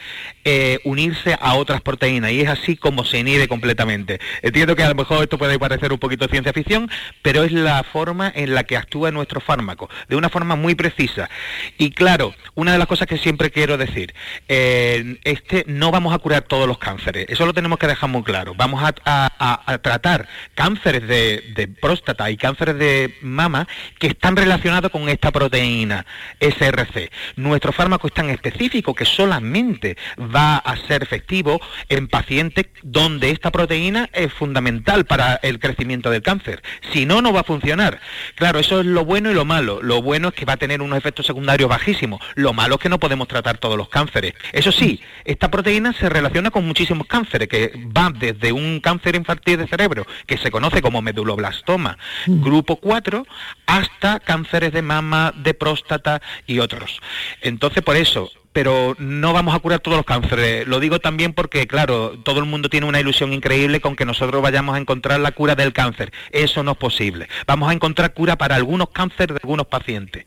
[0.86, 4.22] unirse a otras otras proteínas y es así como se inhibe completamente.
[4.42, 6.90] Entiendo que a lo mejor esto puede parecer un poquito ciencia ficción,
[7.22, 11.30] pero es la forma en la que actúa nuestro fármaco, de una forma muy precisa.
[11.78, 14.14] Y claro, una de las cosas que siempre quiero decir,
[14.48, 18.24] eh, este no vamos a curar todos los cánceres, eso lo tenemos que dejar muy
[18.24, 18.54] claro.
[18.56, 23.68] Vamos a, tratar cánceres de, de, próstata y cánceres de mama
[24.00, 26.06] que están relacionados con esta proteína
[26.40, 27.12] SRC.
[27.36, 33.52] Nuestro fármaco es tan específico que solamente va a ser efectivo en pacientes donde esta
[33.52, 36.62] proteína es fundamental para el crecimiento del cáncer.
[36.94, 38.00] Si no, no va a funcionar.
[38.36, 39.82] Claro, eso es lo bueno y lo malo.
[39.82, 42.22] Lo bueno es que va a tener unos efectos secundarios bajísimos.
[42.36, 44.34] Lo malo es que no podemos tratar todos los cánceres.
[44.54, 49.58] Eso sí, esta proteína se relaciona con muchísimos cánceres, que van desde un cáncer infantil
[49.58, 52.44] de cerebro, que se conoce como meduloblastoma, mm.
[52.44, 53.26] grupo 4,
[53.66, 57.02] hasta cánceres de mama, de próstata y otros.
[57.42, 60.68] Entonces, por eso, pero no vamos a curar todos los cánceres.
[60.68, 64.42] Lo digo también porque, claro, todo el mundo tiene una ilusión increíble con que nosotros
[64.42, 66.12] vayamos a encontrar la cura del cáncer.
[66.32, 67.30] Eso no es posible.
[67.46, 70.26] Vamos a encontrar cura para algunos cánceres de algunos pacientes.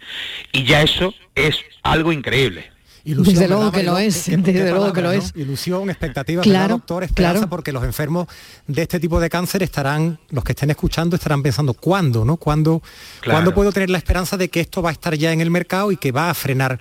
[0.52, 2.69] Y ya eso es algo increíble.
[3.04, 5.32] Ilusión, desde luego que lo es, desde luego que lo es.
[5.34, 8.26] Ilusión, expectativa, claro, doctor, esperanza, porque los enfermos
[8.66, 12.36] de este tipo de cáncer estarán, los que estén escuchando estarán pensando, ¿cuándo, no?
[12.36, 12.82] ¿Cuándo,
[13.24, 15.92] ¿cuándo puedo tener la esperanza de que esto va a estar ya en el mercado
[15.92, 16.78] y que va a frenar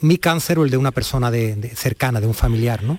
[0.00, 2.98] mi cáncer o el de una persona de, cercana, de un familiar, ¿no?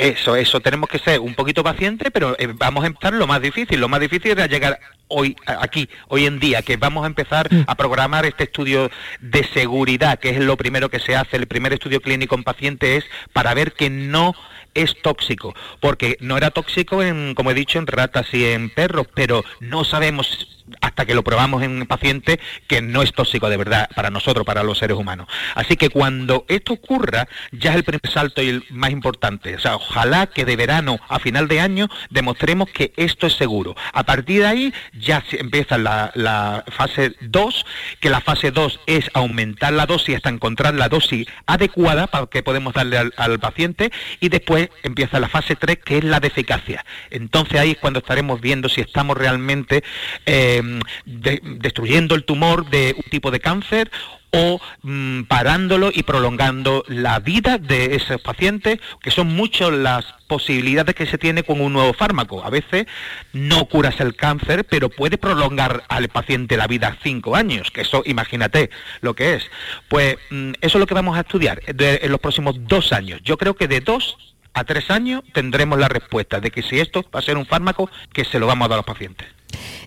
[0.00, 3.42] Eso, eso, tenemos que ser un poquito pacientes, pero eh, vamos a empezar lo más
[3.42, 3.78] difícil.
[3.78, 7.64] Lo más difícil es llegar hoy, aquí, hoy en día, que vamos a empezar mm.
[7.66, 11.36] a programar este estudio de seguridad, que es lo primero que se hace.
[11.36, 14.34] El primer estudio clínico en paciente es para ver que no
[14.72, 19.06] es tóxico, porque no era tóxico, en, como he dicho, en ratas y en perros,
[19.14, 23.56] pero no sabemos hasta que lo probamos en un paciente que no es tóxico de
[23.56, 25.28] verdad para nosotros, para los seres humanos.
[25.54, 29.54] Así que cuando esto ocurra, ya es el primer salto y el más importante.
[29.54, 33.76] O sea, ojalá que de verano a final de año demostremos que esto es seguro.
[33.92, 37.66] A partir de ahí ya empieza la, fase 2,
[38.00, 42.42] que la fase 2 es aumentar la dosis hasta encontrar la dosis adecuada para que
[42.42, 46.84] podemos darle al, paciente y después empieza la fase 3, que es la de eficacia.
[47.10, 49.82] Entonces ahí es cuando estaremos viendo si estamos realmente...
[50.26, 53.90] Eh, Em, destruyendo el tumor de un tipo de cáncer
[54.32, 60.94] o mm, parándolo y prolongando la vida de esos pacientes, que son muchas las posibilidades
[60.94, 62.44] que se tiene con un nuevo fármaco.
[62.44, 62.86] A veces
[63.32, 68.02] no curas el cáncer, pero puede prolongar al paciente la vida cinco años, que eso
[68.06, 68.70] imagínate
[69.00, 69.50] lo que es.
[69.88, 73.20] Pues mm, eso es lo que vamos a estudiar en los próximos dos años.
[73.24, 74.16] Yo creo que de dos
[74.54, 77.90] a tres años tendremos la respuesta de que si esto va a ser un fármaco
[78.12, 79.28] que se lo vamos a dar a los pacientes.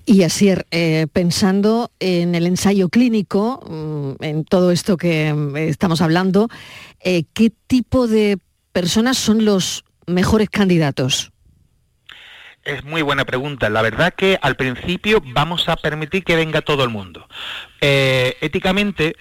[0.06, 6.02] Y así, eh, pensando en el ensayo clínico, mm, en todo esto que mm, estamos
[6.02, 6.50] hablando,
[7.00, 8.38] eh, ¿qué tipo de
[8.74, 11.32] personas son los mejores candidatos?
[12.64, 13.70] Es muy buena pregunta.
[13.70, 17.28] La verdad que al principio vamos a permitir que venga todo el mundo.
[17.82, 19.16] Eh, éticamente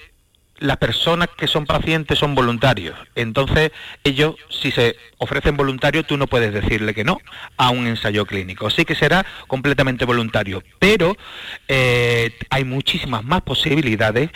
[0.62, 2.96] las personas que son pacientes son voluntarios.
[3.14, 3.72] Entonces,
[4.04, 7.18] ellos, si se ofrecen voluntarios, tú no puedes decirle que no
[7.56, 8.68] a un ensayo clínico.
[8.68, 10.62] Así que será completamente voluntario.
[10.78, 11.16] Pero
[11.68, 14.30] eh, hay muchísimas más posibilidades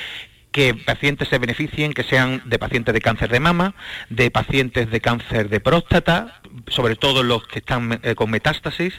[0.50, 3.74] que pacientes se beneficien, que sean de pacientes de cáncer de mama,
[4.08, 8.94] de pacientes de cáncer de próstata, sobre todo los que están eh, con metástasis,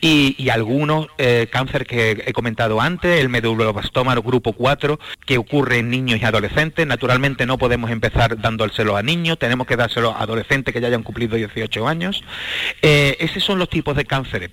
[0.00, 5.90] y, algunos eh, cáncer que he comentado antes, el meduloblastoma grupo 4, que ocurre en
[5.90, 6.86] niños y adolescentes.
[6.86, 11.02] Naturalmente no podemos empezar dándoselo a niños, tenemos que dárselo a adolescentes que ya hayan
[11.02, 12.22] cumplido 18 años.
[12.82, 14.50] Eh, esos son los tipos de cánceres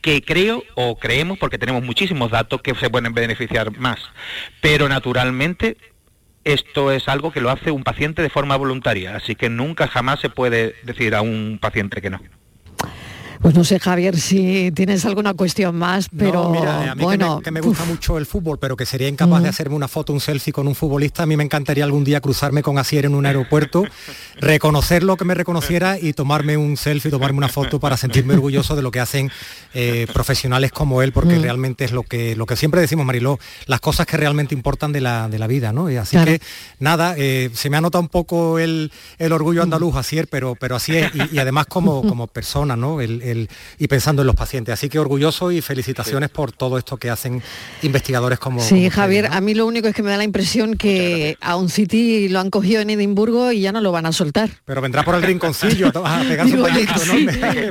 [0.00, 3.98] que creo o creemos, porque tenemos muchísimos datos que se pueden beneficiar más.
[4.60, 5.78] Pero naturalmente
[6.44, 10.20] esto es algo que lo hace un paciente de forma voluntaria, así que nunca jamás
[10.20, 12.20] se puede decir a un paciente que no.
[13.44, 17.50] Pues no sé, Javier, si tienes alguna cuestión más, pero mira, a mí bueno, que,
[17.50, 20.50] me, gusta mucho el fútbol, pero que sería incapaz de hacerme una foto, un selfie
[20.50, 23.84] con un futbolista, a mí me encantaría algún día cruzarme con Asier en un aeropuerto,
[24.40, 28.76] reconocer lo que me reconociera y tomarme un selfie, tomarme una foto para sentirme orgulloso
[28.76, 29.30] de lo que hacen
[29.74, 33.80] eh, profesionales como él, porque realmente es lo que, lo que siempre decimos, Mariló, las
[33.80, 35.90] cosas que realmente importan de la, de la vida, ¿no?
[35.90, 36.40] Y así que,
[36.78, 38.90] nada, eh, se me ha notado un poco el,
[39.20, 43.02] orgullo andaluz, Asier, pero, pero así es, y, además como, como persona, ¿no?
[43.78, 44.72] Y pensando en los pacientes.
[44.72, 47.42] Así que orgulloso y felicitaciones por todo esto que hacen
[47.82, 48.60] investigadores como...
[48.60, 51.68] Sí, Javier, a mí lo único es que me da la impresión que a un
[51.68, 54.50] City lo han cogido en Edimburgo y ya no lo van a soltar.
[54.64, 56.64] Pero vendrá por el rinconcillo a pegar su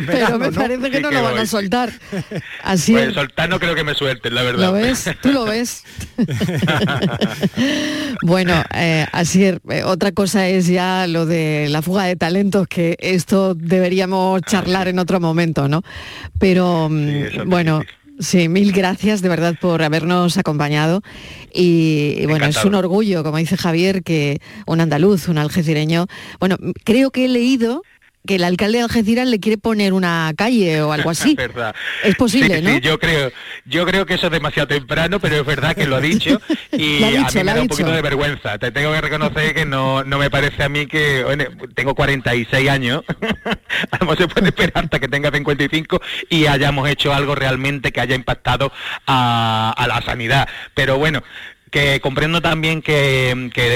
[0.07, 1.91] Pero me parece que no lo van a soltar.
[2.63, 4.67] Así pues soltar no creo que me suelten, la verdad.
[4.67, 5.09] ¿Lo ves?
[5.21, 5.83] ¿Tú lo ves?
[8.23, 12.95] bueno, eh, así eh, otra cosa es ya lo de la fuga de talentos, que
[12.99, 15.83] esto deberíamos charlar en otro momento, ¿no?
[16.39, 17.83] Pero mm, bueno.
[18.19, 21.01] Sí, mil gracias de verdad por habernos acompañado
[21.51, 26.05] y, bueno, es un orgullo, como dice Javier, que un andaluz, un algecireño,
[26.39, 27.81] bueno, creo que he leído
[28.25, 31.37] que el alcalde de Algeciras le quiere poner una calle o algo así.
[32.03, 32.69] Es posible, ¿no?
[32.71, 33.31] Sí, yo creo,
[33.65, 37.03] yo creo que eso es demasiado temprano, pero es verdad que lo ha dicho y
[37.03, 38.57] a mí me da un poquito de vergüenza.
[38.57, 42.69] Te tengo que reconocer que no, no me parece a mí que bueno, tengo 46
[42.69, 43.03] años,
[43.91, 48.01] a lo se puede esperar hasta que tenga 55 y hayamos hecho algo realmente que
[48.01, 48.71] haya impactado
[49.07, 50.47] a, a la sanidad.
[50.73, 51.23] Pero bueno,
[51.73, 53.31] que comprendo también que,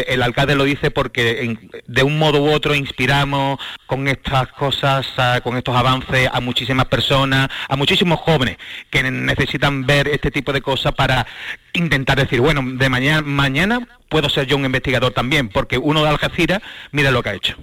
[0.07, 5.07] el alcalde lo dice porque de un modo u otro inspiramos con estas cosas,
[5.41, 8.57] con estos avances a muchísimas personas, a muchísimos jóvenes
[8.91, 11.25] que necesitan ver este tipo de cosas para
[11.73, 16.09] intentar decir, bueno, de mañana, mañana puedo ser yo un investigador también, porque uno de
[16.09, 17.55] Algeciras, mira lo que ha hecho.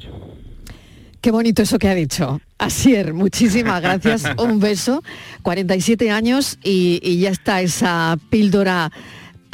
[1.20, 2.40] Qué bonito eso que ha dicho.
[2.58, 4.24] Asier, muchísimas gracias.
[4.36, 5.02] Un beso.
[5.42, 8.90] 47 años y, y ya está esa píldora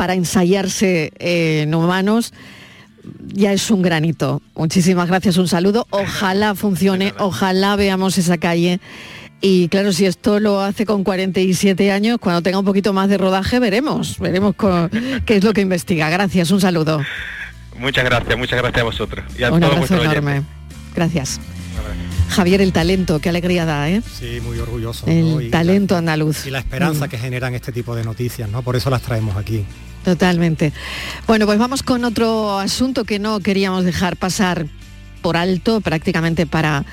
[0.00, 2.32] para ensayarse en humanos,
[3.34, 4.40] ya es un granito.
[4.54, 5.86] Muchísimas gracias, un saludo.
[5.90, 8.80] Ojalá funcione, ojalá veamos esa calle.
[9.42, 13.18] Y claro, si esto lo hace con 47 años, cuando tenga un poquito más de
[13.18, 14.54] rodaje, veremos, veremos
[15.26, 16.08] qué es lo que investiga.
[16.08, 17.02] Gracias, un saludo.
[17.78, 19.26] Muchas gracias, muchas gracias a vosotros.
[19.38, 20.44] Y a un abrazo enorme.
[20.94, 21.38] Gracias.
[22.30, 24.02] Javier, el talento, qué alegría da, ¿eh?
[24.18, 25.06] Sí, muy orgulloso.
[25.06, 26.46] El talento andaluz.
[26.46, 27.10] Y la esperanza mm.
[27.10, 28.62] que generan este tipo de noticias, ¿no?
[28.62, 29.64] Por eso las traemos aquí.
[30.04, 30.72] Totalmente.
[31.26, 34.66] Bueno, pues vamos con otro asunto que no queríamos dejar pasar
[35.20, 36.84] por alto prácticamente para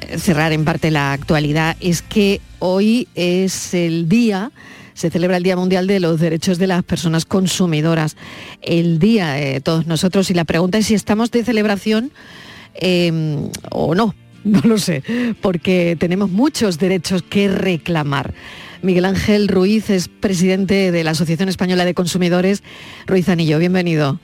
[0.00, 1.76] eh, cerrar en parte la actualidad.
[1.80, 4.52] Es que hoy es el día
[5.00, 8.18] se celebra el Día Mundial de los Derechos de las Personas Consumidoras.
[8.60, 12.12] El día de todos nosotros y la pregunta es si estamos de celebración
[12.74, 14.14] em, o no.
[14.42, 15.02] No lo sé,
[15.42, 18.32] porque tenemos muchos derechos que reclamar.
[18.82, 22.62] Miguel Ángel Ruiz es presidente de la Asociación Española de Consumidores.
[23.06, 24.18] Ruiz Anillo, bienvenido.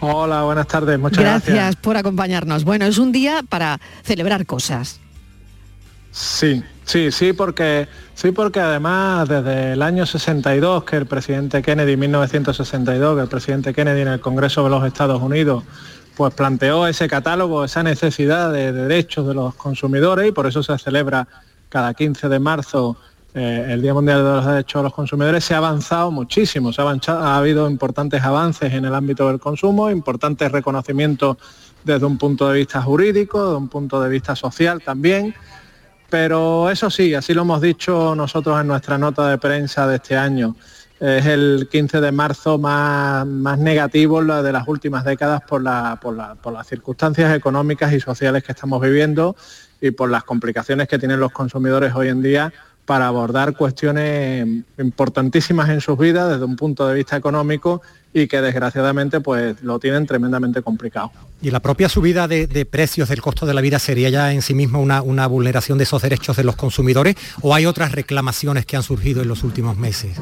[0.00, 1.54] Hola, buenas tardes, muchas gracias.
[1.54, 2.64] Gracias por acompañarnos.
[2.64, 5.00] Bueno, es un día para celebrar cosas.
[6.10, 11.96] Sí, sí, sí, porque sí, porque además desde el año 62 que el presidente Kennedy,
[11.96, 15.64] 1962, que el presidente Kennedy en el Congreso de los Estados Unidos
[16.16, 20.76] pues planteó ese catálogo, esa necesidad de derechos de los consumidores y por eso se
[20.76, 21.28] celebra
[21.68, 22.96] cada 15 de marzo
[23.34, 27.36] eh, el Día Mundial de los Derechos de los Consumidores, se ha avanzado muchísimo, ha,
[27.36, 31.36] habido importantes avances en el ámbito del consumo, importantes reconocimientos
[31.84, 35.34] desde un punto de vista jurídico, desde un punto de vista social también.
[36.08, 40.16] Pero eso sí, así lo hemos dicho nosotros en nuestra nota de prensa de este
[40.16, 40.56] año,
[40.98, 43.26] es el 15 de marzo más,
[43.58, 49.36] negativo de las últimas décadas por las circunstancias económicas y sociales que estamos viviendo
[49.80, 52.52] y por las complicaciones que tienen los consumidores hoy en día
[52.88, 57.82] para abordar cuestiones importantísimas en sus vidas desde un punto de vista económico
[58.14, 61.10] y que desgraciadamente pues lo tienen tremendamente complicado.
[61.42, 64.54] ¿Y la propia subida de, precios del costo de la vida sería ya en sí
[64.54, 68.76] misma una, una, vulneración de esos derechos de los consumidores o hay otras reclamaciones que
[68.78, 70.16] han surgido en los últimos meses?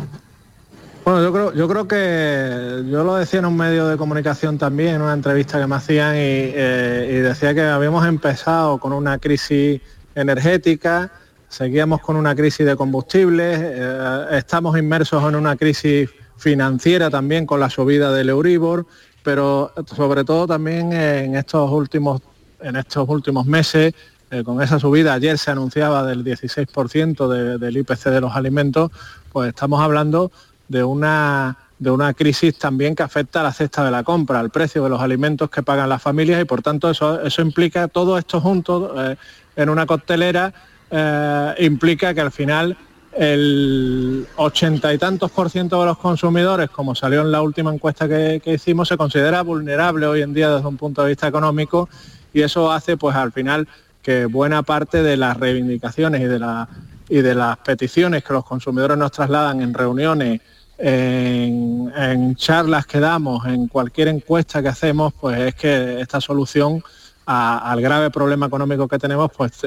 [1.05, 4.97] Bueno, yo creo, yo creo que yo lo decía en un medio de comunicación también,
[4.97, 9.19] en una entrevista que me hacían y, eh, y decía que habíamos empezado con una
[9.19, 9.81] crisis
[10.17, 11.13] energética,
[11.49, 17.61] seguíamos con una crisis de combustibles, eh, estamos inmersos en una crisis financiera también con
[17.61, 18.87] la subida del Euribor,
[19.23, 22.21] pero sobre todo también en estos últimos,
[22.61, 23.95] en estos últimos meses,
[24.31, 28.91] eh, con esa subida, ayer se anunciaba del 16% del IPC de los alimentos,
[29.33, 30.31] pues estamos hablando
[30.69, 34.51] de una de una crisis también que afecta a la cesta de la compra, al
[34.51, 38.17] precio de los alimentos que pagan las familias y por tanto eso, eso implica todo
[38.17, 39.17] esto junto eh,
[39.57, 40.55] en una costelera
[40.91, 42.77] eh, implica que al final
[43.17, 48.07] el ochenta y tantos por ciento de los consumidores, como salió en la última encuesta
[48.09, 51.89] que, hicimos, se considera vulnerable hoy en día desde un punto de vista económico
[52.35, 53.67] y eso hace pues al final
[54.03, 56.69] que buena parte de las reivindicaciones y de, la,
[57.09, 60.41] y de las peticiones que los consumidores nos trasladan en reuniones,
[60.79, 66.83] en, charlas que damos, en cualquier encuesta que hacemos, pues es que esta solución
[67.27, 69.67] al grave problema económico que tenemos pues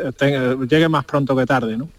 [0.69, 1.77] llegue más pronto que tarde.
[1.77, 1.89] ¿no?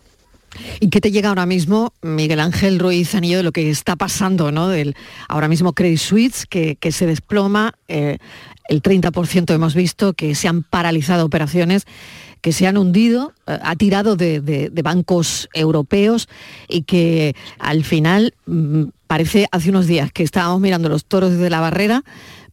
[0.80, 4.50] ¿Y qué te llega ahora mismo, Miguel Ángel Ruiz Anillo, de lo que está pasando,
[4.50, 4.68] ¿no?
[4.68, 4.96] Del
[5.28, 8.18] ahora mismo Credit Suisse, que, se desploma, eh,
[8.68, 11.86] el 30% hemos visto que se han paralizado operaciones,
[12.40, 16.28] que se han hundido, eh, ha tirado de, bancos europeos
[16.68, 21.50] y que al final mm, parece hace unos días que estábamos mirando los toros desde
[21.50, 22.02] la barrera,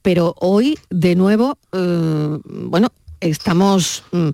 [0.07, 4.05] pero hoy de nuevo, eh, bueno, estamos...
[4.13, 4.29] Mm,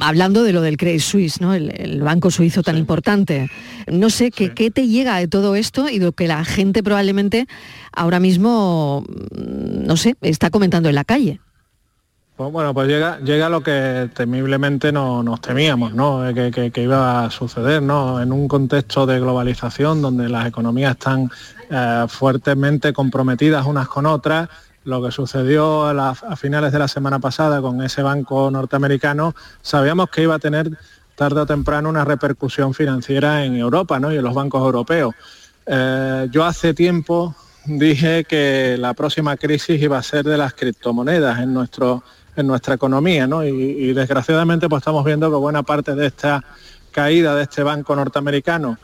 [0.00, 1.52] hablando de lo del Credit Suisse, ¿no?
[1.52, 3.50] el, banco suizo tan importante.
[3.86, 6.82] No sé, ¿qué, ¿qué te llega de todo esto y de lo que la gente
[6.82, 7.46] probablemente
[7.92, 11.40] ahora mismo, mm, no sé, está comentando en la calle?
[12.36, 16.22] Pues bueno, pues llega, llega lo que temiblemente no, nos temíamos, ¿no?
[16.34, 18.20] Que, iba a suceder, ¿no?
[18.20, 21.30] En un contexto de globalización donde las economías están
[21.70, 24.50] eh, fuertemente comprometidas unas con otras,
[24.86, 30.22] lo que sucedió a, finales de la semana pasada con ese banco norteamericano, sabíamos que
[30.22, 30.70] iba a tener
[31.16, 34.12] tarde o temprano una repercusión financiera en Europa ¿no?
[34.12, 35.14] y en los bancos europeos.
[35.66, 37.34] Eh, yo hace tiempo
[37.64, 42.04] dije que la próxima crisis iba a ser de las criptomonedas en, nuestro,
[42.36, 43.44] en nuestra economía ¿no?
[43.44, 46.44] y, y desgraciadamente pues estamos viendo que buena parte de esta
[46.92, 48.78] caída de este banco norteamericano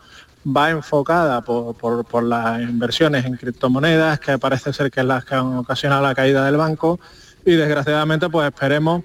[0.45, 5.59] va enfocada por, las inversiones en criptomonedas, que parece ser que es las que han
[5.59, 6.99] ocasionado la caída del banco,
[7.45, 9.03] y desgraciadamente pues esperemos,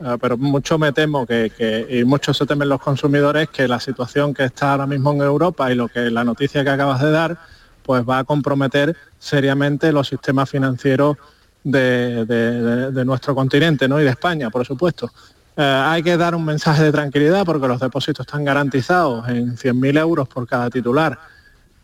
[0.00, 4.34] eh, pero mucho me temo que, y mucho se temen los consumidores, que la situación
[4.34, 7.38] que está ahora mismo en Europa y lo que la noticia que acabas de dar,
[7.82, 11.16] pues va a comprometer seriamente los sistemas financieros
[11.64, 14.00] de, de nuestro continente ¿no?
[14.00, 15.10] y de España, por supuesto.
[15.56, 19.98] Eh, hay que dar un mensaje de tranquilidad porque los depósitos están garantizados en 100.000
[19.98, 21.18] euros por cada titular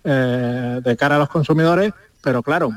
[0.05, 1.93] eh, de cara a los consumidores,
[2.23, 2.71] pero claro,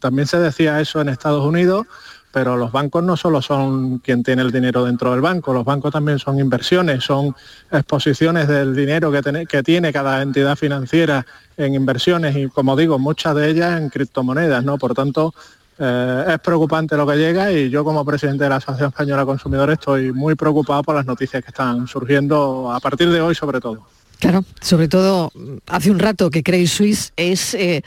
[0.00, 1.86] también se decía eso en Estados Unidos,
[2.32, 5.92] pero los bancos no solo son quien tiene el dinero dentro del banco, los bancos
[5.92, 7.34] también son inversiones, son
[7.70, 11.24] exposiciones del dinero que, que tiene cada entidad financiera
[11.56, 14.76] en inversiones y, como digo, muchas de ellas en criptomonedas, ¿no?
[14.76, 15.34] Por tanto,
[15.78, 19.26] eh, es preocupante lo que llega y yo como presidente de la Asociación Española de
[19.26, 23.60] Consumidores estoy muy preocupado por las noticias que están surgiendo a partir de hoy sobre
[23.60, 23.86] todo.
[24.18, 25.30] Claro, sobre todo
[25.66, 27.82] hace un rato que Credit Suisse es eh,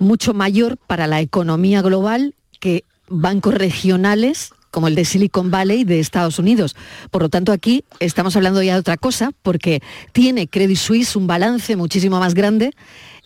[0.00, 6.00] mucho mayor para la economía global que bancos regionales como el de Silicon Valley de
[6.00, 6.74] Estados Unidos.
[7.12, 9.80] Por lo tanto, aquí estamos hablando ya de otra cosa, porque
[10.12, 12.72] tiene Credit Suisse un balance muchísimo más grande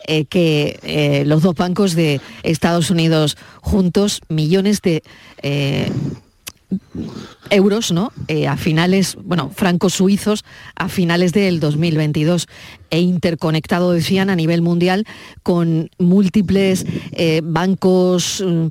[0.05, 5.01] eh, que eh, los dos bancos de Estados Unidos juntos, millones de
[5.41, 5.91] eh,
[7.49, 8.11] euros, ¿no?
[8.47, 10.43] a finales, bueno, francos suizos
[10.75, 12.47] a finales del 2022
[12.89, 15.05] e interconectado, decían, a nivel mundial
[15.43, 16.85] con múltiples
[17.41, 18.67] bancos mm,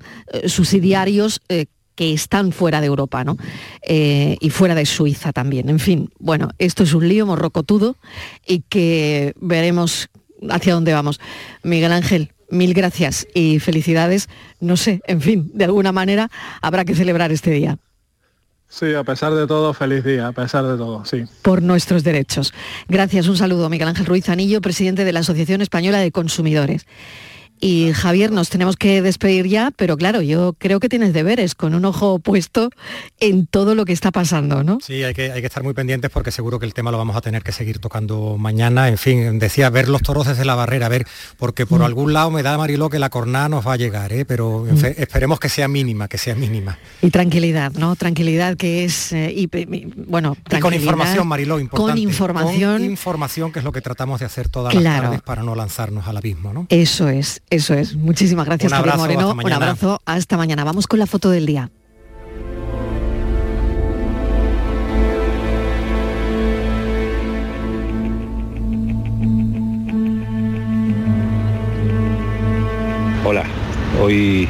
[0.47, 1.41] subsidiarios
[1.97, 3.37] que están fuera de Europa, ¿no?
[3.89, 5.69] y fuera de Suiza también.
[5.69, 7.97] En fin, bueno, esto es un lío morrocotudo
[8.47, 10.09] y que veremos
[10.51, 11.21] hacia dónde vamos.
[11.63, 14.29] Miguel Ángel, mil gracias y felicidades.
[14.61, 16.31] No sé, en fin, de alguna manera
[16.63, 17.79] habrá que celebrar este día.
[18.69, 21.25] Sí, a pesar de todo, feliz día, a pesar de todo, sí.
[21.43, 22.53] Por nuestros derechos.
[22.89, 26.85] Gracias, un saludo, Miguel Ángel Ruiz Anillo, presidente de la Asociación Española de Consumidores.
[27.61, 31.75] Y Javier, nos tenemos que despedir ya, pero claro, yo creo que tienes deberes con
[31.75, 32.71] un ojo puesto
[33.19, 34.79] en todo lo que está pasando, ¿no?
[34.83, 37.17] Sí, hay que, hay que estar muy pendientes porque seguro que el tema lo vamos
[37.17, 38.89] a tener que seguir tocando mañana.
[38.89, 41.07] En fin, decía, ver los toros desde la barrera, a ver,
[41.39, 41.85] porque por mm.
[41.85, 44.25] algún lado me da Mariló que la cornada nos va a llegar, ¿eh?
[44.25, 44.85] pero mm.
[44.99, 46.79] esperemos que sea mínima, que sea mínima.
[47.03, 47.97] Y tranquilidad, ¿no?
[47.97, 49.49] Tranquilidad que es, eh, y,
[49.97, 51.93] bueno, con información, Mariló, importante.
[51.93, 52.73] Con información.
[52.81, 56.07] Con información, que es lo que tratamos de hacer todas las tardes para no lanzarnos
[56.07, 56.67] al abismo, ¿no?
[56.69, 57.43] Eso es.
[57.51, 57.95] Eso es.
[57.95, 59.33] Muchísimas gracias, Javier Moreno.
[59.33, 60.01] Un abrazo.
[60.05, 60.65] Hasta mañana.
[60.65, 61.71] Vamos con la foto del día.
[73.25, 73.45] Hola,
[74.01, 74.47] hoy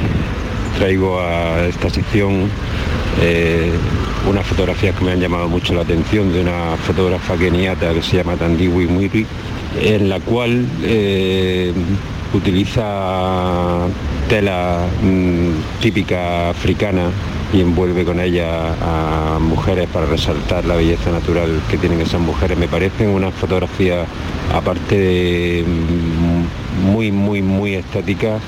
[0.77, 2.47] traigo a esta sección
[3.23, 3.71] eh,
[4.29, 8.17] unas fotografías que me han llamado mucho la atención de una fotógrafa keniata que se
[8.17, 9.25] llama Tandiwi Mwiri,
[9.81, 11.73] en la cual eh,
[12.37, 13.87] utiliza
[14.29, 17.09] tela mm, típica africana
[17.53, 22.57] y envuelve con ella a mujeres para resaltar la belleza natural que tienen esas mujeres.
[22.57, 24.07] Me parecen unas fotografías,
[24.53, 28.41] aparte de mm, muy, muy, muy estáticas,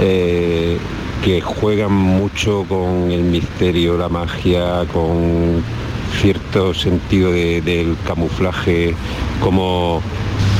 [0.00, 0.76] eh,
[1.24, 5.62] que juegan mucho con el misterio, la magia, con
[6.20, 8.94] cierto sentido de- del camuflaje,
[9.40, 10.00] como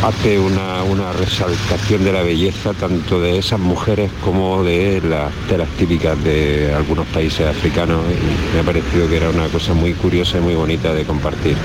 [0.03, 5.69] hace una, una resaltación de la belleza tanto de esas mujeres como de las telas
[5.79, 10.39] típicas de algunos países africanos y me ha parecido que era una cosa muy curiosa
[10.39, 11.57] y muy bonita de compartir.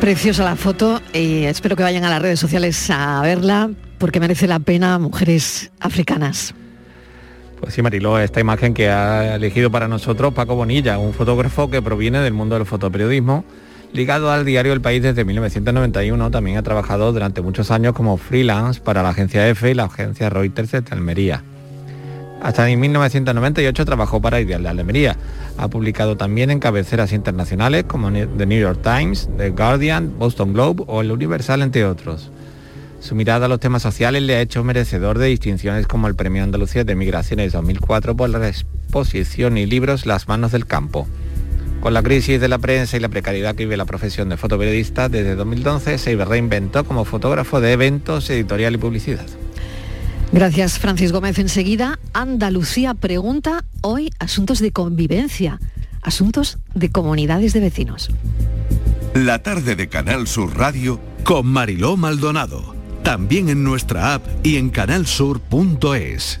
[0.00, 4.46] Preciosa la foto y espero que vayan a las redes sociales a verla porque merece
[4.46, 6.54] la pena mujeres africanas.
[7.60, 11.80] Pues sí, Mariló, esta imagen que ha elegido para nosotros Paco Bonilla, un fotógrafo que
[11.80, 13.44] proviene del mundo del fotoperiodismo,
[13.94, 18.80] ligado al diario El País desde 1991, también ha trabajado durante muchos años como freelance
[18.80, 21.44] para la agencia EFE y la agencia Reuters de Almería.
[22.42, 25.16] Hasta en 1998 trabajó para Ideal de Almería.
[25.56, 30.82] Ha publicado también en cabeceras internacionales como The New York Times, The Guardian, Boston Globe
[30.88, 32.30] o El Universal, entre otros.
[32.98, 36.42] Su mirada a los temas sociales le ha hecho merecedor de distinciones como el Premio
[36.42, 41.06] Andalucía de Migraciones 2004 por la exposición y libros Las manos del campo.
[41.84, 45.10] Con la crisis de la prensa y la precariedad que vive la profesión de fotoperiodista,
[45.10, 49.26] desde 2011 se reinventó como fotógrafo de eventos, editorial y publicidad.
[50.32, 51.38] Gracias, Francis Gómez.
[51.38, 55.60] Enseguida, Andalucía pregunta hoy asuntos de convivencia,
[56.00, 58.08] asuntos de comunidades de vecinos.
[59.12, 62.74] La tarde de Canal Sur Radio con Mariló Maldonado.
[63.02, 66.40] También en nuestra app y en canalsur.es.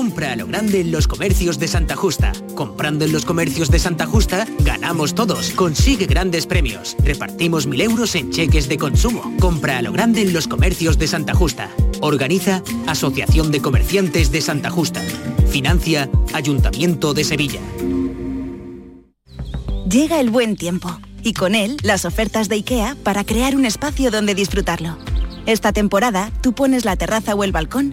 [0.00, 2.32] Compra a lo grande en los comercios de Santa Justa.
[2.54, 5.50] Comprando en los comercios de Santa Justa, ganamos todos.
[5.50, 6.96] Consigue grandes premios.
[7.04, 9.36] Repartimos mil euros en cheques de consumo.
[9.38, 11.68] Compra a lo grande en los comercios de Santa Justa.
[12.00, 15.02] Organiza Asociación de Comerciantes de Santa Justa.
[15.50, 17.60] Financia Ayuntamiento de Sevilla.
[19.86, 24.10] Llega el buen tiempo y con él las ofertas de IKEA para crear un espacio
[24.10, 24.96] donde disfrutarlo.
[25.44, 27.92] Esta temporada tú pones la terraza o el balcón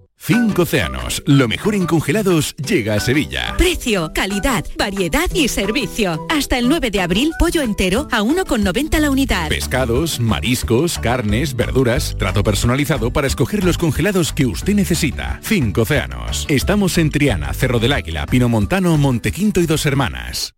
[0.23, 3.55] Cinco océanos, lo mejor en congelados llega a Sevilla.
[3.57, 6.27] Precio, calidad, variedad y servicio.
[6.29, 9.49] Hasta el 9 de abril, pollo entero a 1,90 la unidad.
[9.49, 15.39] Pescados, mariscos, carnes, verduras, trato personalizado para escoger los congelados que usted necesita.
[15.41, 16.45] Cinco océanos.
[16.49, 20.53] Estamos en Triana, Cerro del Águila, Pino Montano, Montequinto y Dos Hermanas.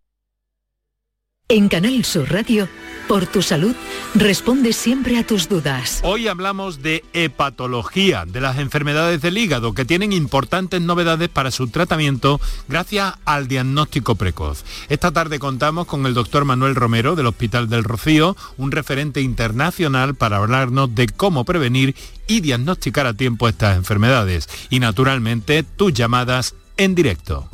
[1.50, 2.70] En Canal Sur Radio,
[3.06, 3.76] por tu salud,
[4.14, 6.00] responde siempre a tus dudas.
[6.02, 11.68] Hoy hablamos de hepatología, de las enfermedades del hígado, que tienen importantes novedades para su
[11.68, 14.64] tratamiento gracias al diagnóstico precoz.
[14.88, 20.14] Esta tarde contamos con el doctor Manuel Romero del Hospital del Rocío, un referente internacional
[20.14, 21.94] para hablarnos de cómo prevenir
[22.26, 24.48] y diagnosticar a tiempo estas enfermedades.
[24.70, 27.50] Y naturalmente tus llamadas en directo.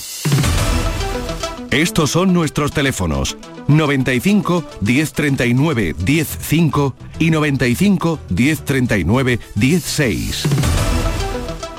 [1.70, 3.36] Estos son nuestros teléfonos
[3.68, 10.48] 95 1039 105 y 95 1039 16.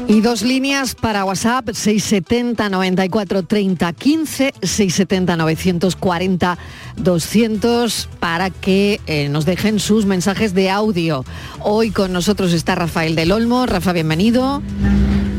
[0.07, 6.57] Y dos líneas para WhatsApp, 670 94 30 15, 670 940
[6.97, 11.25] 200, para que eh, nos dejen sus mensajes de audio.
[11.59, 13.65] Hoy con nosotros está Rafael del Olmo.
[13.65, 14.61] Rafa, bienvenido.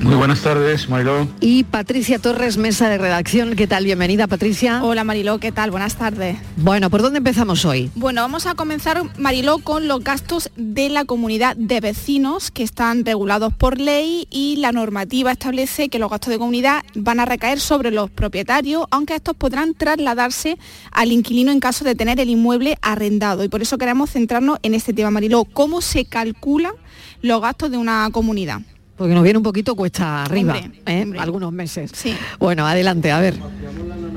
[0.07, 1.26] Muy buenas tardes, Mariló.
[1.40, 3.57] Y Patricia Torres, mesa de redacción.
[3.57, 3.84] ¿Qué tal?
[3.84, 4.84] Bienvenida, Patricia.
[4.84, 5.40] Hola, Mariló.
[5.40, 5.72] ¿Qué tal?
[5.72, 6.38] Buenas tardes.
[6.57, 7.90] Bueno, ¿por dónde empezamos hoy?
[7.96, 13.04] Bueno, vamos a comenzar, Mariló, con los gastos de la comunidad de vecinos que están
[13.04, 17.59] regulados por ley y la normativa establece que los gastos de comunidad van a recaer
[17.59, 20.57] sobre los propietarios, aunque estos podrán trasladarse
[20.92, 23.42] al inquilino en caso de tener el inmueble arrendado.
[23.42, 25.44] Y por eso queremos centrarnos en este tema, Mariló.
[25.46, 26.74] ¿Cómo se calculan
[27.22, 28.61] los gastos de una comunidad?
[28.97, 31.12] Porque nos viene un poquito cuesta arriba, ¿eh?
[31.18, 31.90] algunos meses.
[31.94, 32.16] Sí.
[32.38, 33.34] Bueno, adelante, a ver.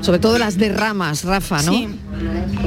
[0.00, 1.72] Sobre todo las derramas, Rafa, ¿no?
[1.72, 1.88] Sí.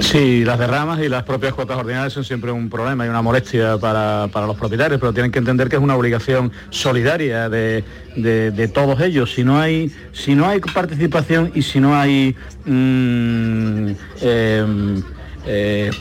[0.01, 3.77] Sí, las derramas y las propias cuotas ordinarias son siempre un problema y una molestia
[3.79, 7.83] para, para los propietarios, pero tienen que entender que es una obligación solidaria de,
[8.15, 9.33] de- de todos ellos.
[9.33, 12.35] Si no hay, si no hay participación y si no hay
[12.65, 13.87] mm,
[14.21, 15.01] eh,
[15.47, 15.91] eh,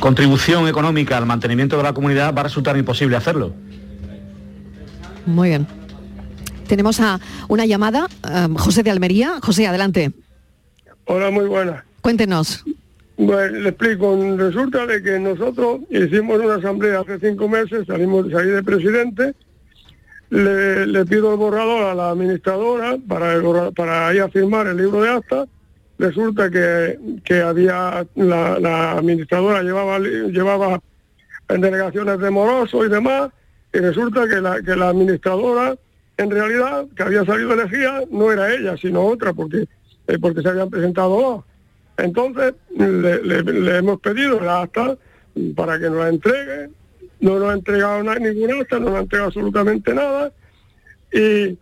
[0.00, 3.52] contribución económica al mantenimiento de la comunidad, va a resultar imposible hacerlo.
[5.28, 5.66] Muy bien.
[6.66, 9.40] Tenemos a una llamada, eh, José de Almería.
[9.42, 10.10] José, adelante.
[11.04, 11.84] Hola, muy buena.
[12.00, 12.64] Cuéntenos.
[13.18, 14.18] Bueno, le explico.
[14.36, 19.34] Resulta de que nosotros hicimos una asamblea hace cinco meses, salimos salí de presidente,
[20.30, 24.78] le, le pido el borrador a la administradora para, el para ir a firmar el
[24.78, 25.46] libro de acta.
[25.98, 30.80] Resulta que, que había la, la administradora llevaba llevaba
[31.48, 33.30] en delegaciones de moroso y demás,
[33.72, 35.76] y resulta que la, que la administradora
[36.16, 39.68] en realidad que había salido elegida no era ella, sino otra, porque,
[40.08, 41.44] eh, porque se habían presentado dos.
[41.96, 44.96] Entonces le, hemos pedido la acta
[45.54, 46.70] para que nos la entregue,
[47.20, 50.32] no nos ha entregado na- ninguna acta, no nos ha entregado absolutamente nada,
[51.12, 51.56] y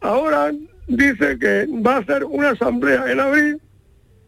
[0.00, 0.52] ahora
[0.86, 3.60] dice que va a hacer una asamblea en abril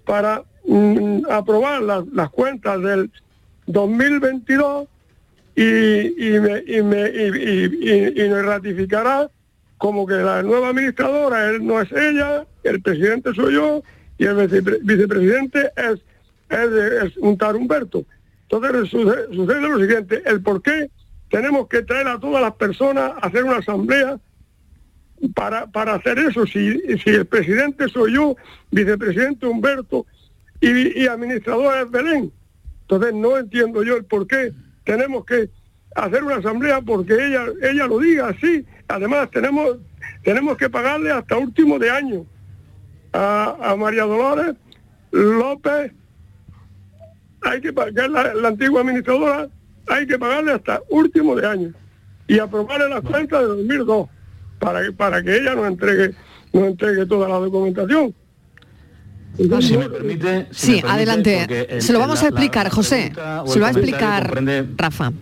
[0.04, 3.10] para mm, aprobar las, las cuentas del
[3.66, 4.88] 2022
[5.56, 5.62] y,
[6.36, 9.30] y, me, y, me, y, y- nos ratificará
[9.78, 13.82] como que la nueva administradora él no es ella, el presidente soy yo
[14.18, 16.00] y el vicepre- vicepresidente es,
[16.50, 18.04] es, es un tal Humberto.
[18.48, 20.90] Entonces sucede, sucede lo siguiente, el por qué
[21.30, 24.18] tenemos que traer a todas las personas a hacer una asamblea
[25.34, 28.36] para, para hacer eso, si, si el presidente soy yo,
[28.70, 30.06] vicepresidente Humberto
[30.60, 32.30] y, y administradora es Belén.
[32.82, 34.52] Entonces no entiendo yo el por qué
[34.86, 35.50] tenemos que
[35.94, 38.64] hacer una asamblea porque ella ella lo diga así.
[38.88, 39.78] Además tenemos
[40.22, 42.24] tenemos que pagarle hasta último de año
[43.12, 44.54] a, María Dolores
[45.10, 45.92] López.
[47.42, 49.48] Hay que pagar la, la antigua administradora,
[49.88, 51.72] hay que pagarle hasta último de año
[52.28, 54.08] y aprobarle las cuentas de 2002
[54.58, 56.14] para que para que ella nos entregue
[56.52, 58.14] nos entregue toda la documentación.
[59.60, 61.66] Si me permite, si Sí, me permite, adelante.
[61.76, 63.12] el- Se lo vamos la- a explicar, la José.
[63.14, 65.12] Se lo va a explicar comprende- Rafa.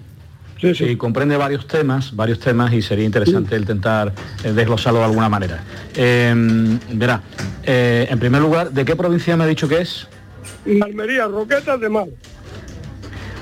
[0.61, 4.13] Sí, comprende varios temas, varios temas y sería interesante intentar
[4.45, 5.63] eh, desglosarlo de alguna manera.
[5.95, 7.21] Eh, verá,
[7.65, 10.07] eh, en primer lugar, ¿de qué provincia me ha dicho que es?
[10.83, 12.07] Almería, Roquetas de Mar.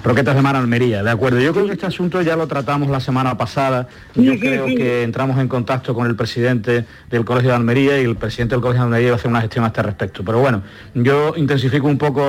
[0.04, 1.38] Roquetas de Mar Almería, de acuerdo.
[1.38, 3.86] Yo creo que este asunto ya lo tratamos la semana pasada.
[4.16, 8.16] Yo creo que entramos en contacto con el presidente del Colegio de Almería y el
[8.16, 10.24] presidente del Colegio de Almería va a hacer una gestión a este respecto.
[10.24, 10.62] Pero bueno,
[10.94, 12.20] yo intensifico un poco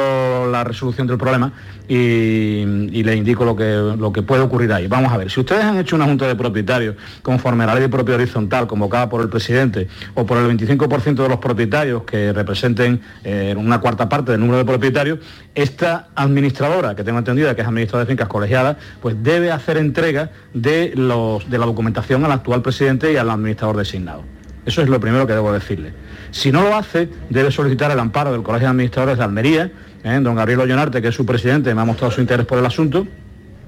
[0.52, 1.52] la resolución del problema
[1.88, 4.86] y, y le indico lo que, lo que puede ocurrir ahí.
[4.86, 7.84] Vamos a ver, si ustedes han hecho una junta de propietarios conforme a la ley
[7.84, 12.32] de propiedad horizontal convocada por el presidente o por el 25% de los propietarios que
[12.34, 15.20] representen eh, una cuarta parte del número de propietarios,
[15.56, 20.30] esta administradora, que tengo entendida que es administradora de fincas colegiadas, pues debe hacer entrega
[20.54, 24.24] de, los, de la documentación al actual presidente y al administrador designado.
[24.66, 25.94] Eso es lo primero que debo decirle.
[26.32, 29.72] Si no lo hace, debe solicitar el amparo del Colegio de Administradores de Almería,
[30.04, 30.20] ¿eh?
[30.22, 33.08] don Gabriel Ollonarte, que es su presidente, me ha mostrado su interés por el asunto,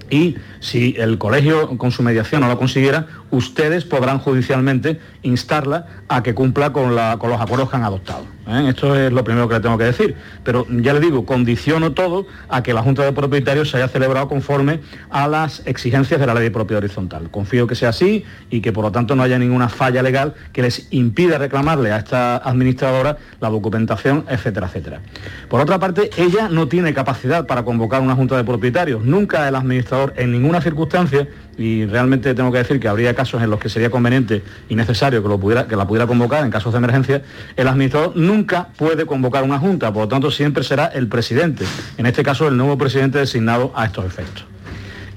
[0.09, 6.23] y si el colegio con su mediación no lo consiguiera, ustedes podrán judicialmente instarla a
[6.23, 8.25] que cumpla con, los acuerdos que han adoptado.
[8.47, 8.67] ¿eh?
[8.69, 10.15] Esto es lo primero que le tengo que decir.
[10.43, 14.27] Pero ya le digo, condiciono todo a que la Junta de Propietarios se haya celebrado
[14.27, 14.79] conforme
[15.09, 17.29] a las exigencias de la ley de propiedad horizontal.
[17.29, 20.61] Confío que sea así y que por lo tanto no haya ninguna falla legal que
[20.61, 25.01] les impida reclamarle a esta administradora la documentación, etcétera, etcétera.
[25.49, 29.03] Por otra parte, ella no tiene capacidad para convocar una junta de propietarios.
[29.03, 31.27] Nunca el administrador, en ninguna circunstancia,
[31.57, 35.23] y realmente tengo que decir que habría casos en los que sería conveniente y necesario
[35.23, 37.21] que, lo pudiera, que la pudiera convocar en casos de emergencia,
[37.55, 41.65] el administrador nunca puede convocar una junta, por lo tanto siempre será el presidente,
[41.97, 44.45] en este caso el nuevo presidente designado a estos efectos.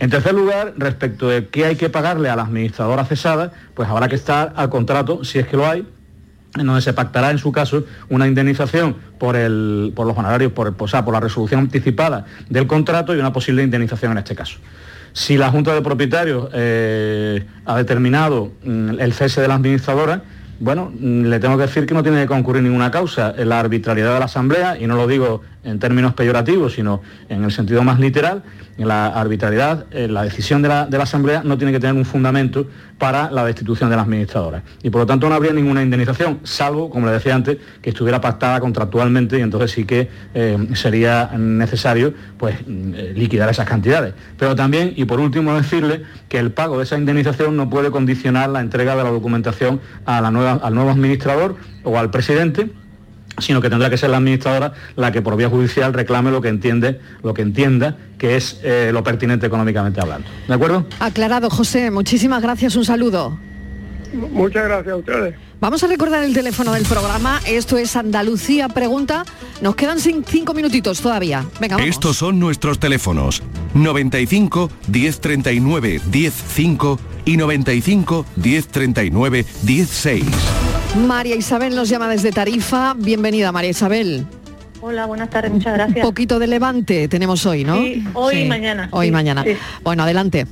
[0.01, 4.07] En tercer lugar, respecto de qué hay que pagarle a la administradora cesada, pues habrá
[4.07, 5.84] que estar al contrato, si es que lo hay,
[6.57, 10.72] en donde se pactará en su caso una indemnización por, el- por los honorarios, por,
[10.78, 14.59] o sea, por la resolución anticipada del contrato y una posible indemnización en este caso.
[15.13, 20.23] Si la Junta de Propietarios eh, ha determinado mm, el cese de la administradora,
[20.61, 23.33] bueno, mm, le tengo que decir que no tiene que concurrir ninguna causa.
[23.37, 27.53] La arbitrariedad de la Asamblea, y no lo digo en términos peyorativos, sino en el
[27.53, 28.43] sentido más literal,
[28.77, 32.67] la arbitrariedad, eh, la decisión de la, Asamblea no tiene que tener un fundamento
[32.99, 34.63] para la destitución de la administradora.
[34.83, 38.21] Y por lo tanto no habría ninguna indemnización, salvo, como le decía antes, que estuviera
[38.21, 44.15] pactada contractualmente y entonces sí que eh, sería necesario pues, mm, liquidar esas cantidades.
[44.39, 48.51] Pero también, y por último, decirle que el pago de esa indemnización no puede condicionar
[48.51, 52.71] la entrega de la documentación a la nueva, al nuevo administrador o al presidente
[53.41, 56.49] sino que tendrá que ser la administradora la que por vía judicial reclame lo que
[56.49, 60.28] entiende, lo que entienda que es eh, lo pertinente económicamente hablando.
[60.47, 60.86] ¿De acuerdo?
[60.99, 61.91] Aclarado, José.
[61.91, 62.76] Muchísimas gracias.
[62.76, 63.39] Un saludo.
[64.12, 65.34] Muchas gracias a ustedes.
[65.61, 67.41] Vamos a recordar el teléfono del programa.
[67.47, 69.24] Esto es Andalucía Pregunta.
[69.61, 71.45] Nos quedan cinco minutitos todavía.
[71.61, 73.43] Venga, Estos son nuestros teléfonos.
[73.74, 80.24] 95 1039 105 y 95 1039 16.
[80.97, 82.95] María Isabel nos llama desde Tarifa.
[82.95, 84.24] Bienvenida, María Isabel.
[84.80, 86.05] Hola, buenas tardes, muchas gracias.
[86.05, 87.76] Un poquito de levante tenemos hoy, ¿no?
[87.76, 88.89] Sí, hoy y mañana.
[88.93, 89.45] Hoy y mañana.
[89.82, 90.47] Bueno, adelante.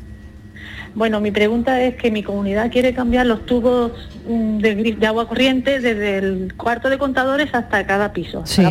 [0.94, 3.92] Bueno, mi pregunta es que mi comunidad quiere cambiar los tubos
[4.28, 8.42] mm, de, agua corriente desde el cuarto de contadores hasta cada piso.
[8.46, 8.64] Sí.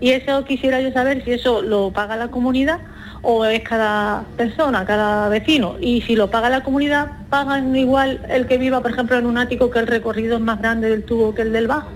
[0.00, 2.80] Y eso quisiera yo saber si eso lo paga la comunidad
[3.22, 5.76] o es cada persona, cada vecino.
[5.80, 9.38] Y si lo paga la comunidad, pagan igual el que viva, por ejemplo, en un
[9.38, 11.90] ático que el recorrido es más grande del tubo que el del bajo.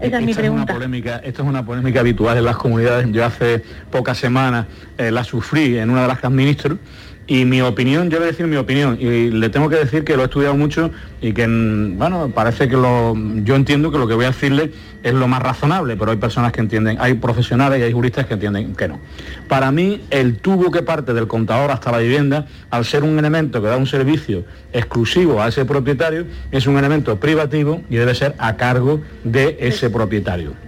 [0.00, 0.72] Esa es mi pregunta.
[0.72, 3.10] polémica, esto es una polémica habitual en las comunidades.
[3.10, 6.78] Yo hace pocas semanas eh, la sufrí en una de las que administro
[7.28, 10.16] y mi opinión, yo voy a decir mi opinión, y le tengo que decir que
[10.16, 13.14] lo he estudiado mucho y que, bueno, parece que lo,
[13.44, 14.72] yo entiendo que lo que voy a decirle
[15.02, 18.34] es lo más razonable, pero hay personas que entienden, hay profesionales y hay juristas que
[18.34, 18.98] entienden que no.
[19.46, 23.60] Para mí, el tubo que parte del contador hasta la vivienda, al ser un elemento
[23.60, 28.36] que da un servicio exclusivo a ese propietario, es un elemento privativo y debe ser
[28.38, 30.67] a cargo de ese propietario.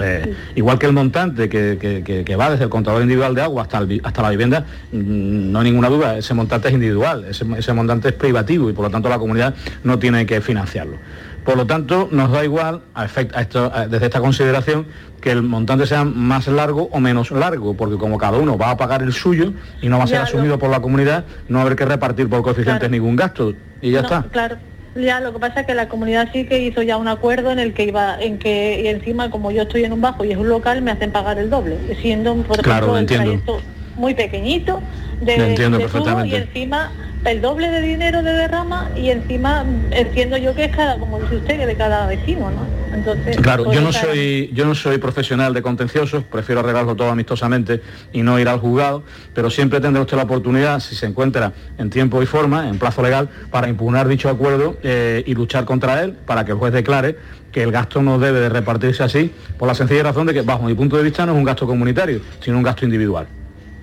[0.00, 4.22] Eh, igual que el montante que, va desde el contador individual de agua hasta, hasta
[4.22, 8.70] la vivienda, mm, no hay ninguna duda, ese montante es individual, ese, montante es privativo
[8.70, 10.96] y por lo tanto la comunidad no tiene que financiarlo.
[11.44, 14.86] Por lo tanto, nos da igual, a esto, desde esta consideración,
[15.20, 18.76] que el montante sea más largo o menos largo, porque como cada uno va a
[18.76, 21.66] pagar el suyo y no va a ser asumido por la comunidad, no va a
[21.66, 24.22] haber que repartir por coeficientes ningún gasto y ya está.
[24.30, 24.56] Claro.
[24.94, 27.58] Ya, lo que pasa es que la comunidad sí que hizo ya un acuerdo en
[27.58, 30.36] el que iba, en que y encima como yo estoy en un bajo y es
[30.36, 33.60] un local, me hacen pagar el doble, siendo por ejemplo el trayecto
[33.96, 34.82] muy pequeñito
[35.20, 35.78] de, entiendo
[36.24, 36.90] y encima
[37.24, 41.36] el doble de dinero de derrama y encima entiendo yo que es cada, como dice
[41.36, 42.66] usted, que de cada vecino, ¿no?
[42.92, 47.80] Entonces, claro, yo no soy, yo no soy profesional de contenciosos, prefiero arreglarlo todo amistosamente
[48.12, 49.02] y no ir al juzgado,
[49.34, 53.02] pero siempre tendrá usted la oportunidad, si se encuentra en tiempo y forma, en plazo
[53.02, 57.16] legal, para impugnar dicho acuerdo eh, y luchar contra él para que el juez declare
[57.50, 60.64] que el gasto no debe de repartirse así, por la sencilla razón de que, bajo
[60.64, 63.26] mi punto de vista, no es un gasto comunitario, sino un gasto individual.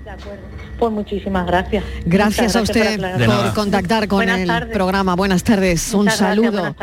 [0.04, 0.49] De acuerdo.
[0.80, 1.84] Pues muchísimas gracias.
[2.06, 5.14] Gracias, a usted por, contactar con el programa.
[5.16, 6.74] Buenas tardes, un saludo.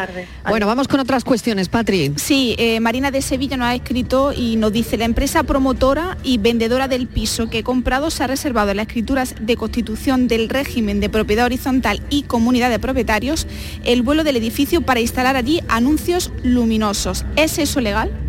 [0.46, 2.12] Bueno, vamos con otras cuestiones, Patri.
[2.16, 6.36] Sí, eh, Marina de Sevilla nos ha escrito y nos dice, la empresa promotora y
[6.36, 10.50] vendedora del piso que he comprado se ha reservado en las escrituras de constitución del
[10.50, 13.46] régimen de propiedad horizontal y comunidad de propietarios
[13.84, 17.24] el vuelo del edificio para instalar allí anuncios luminosos.
[17.36, 18.25] ¿Es eso legal?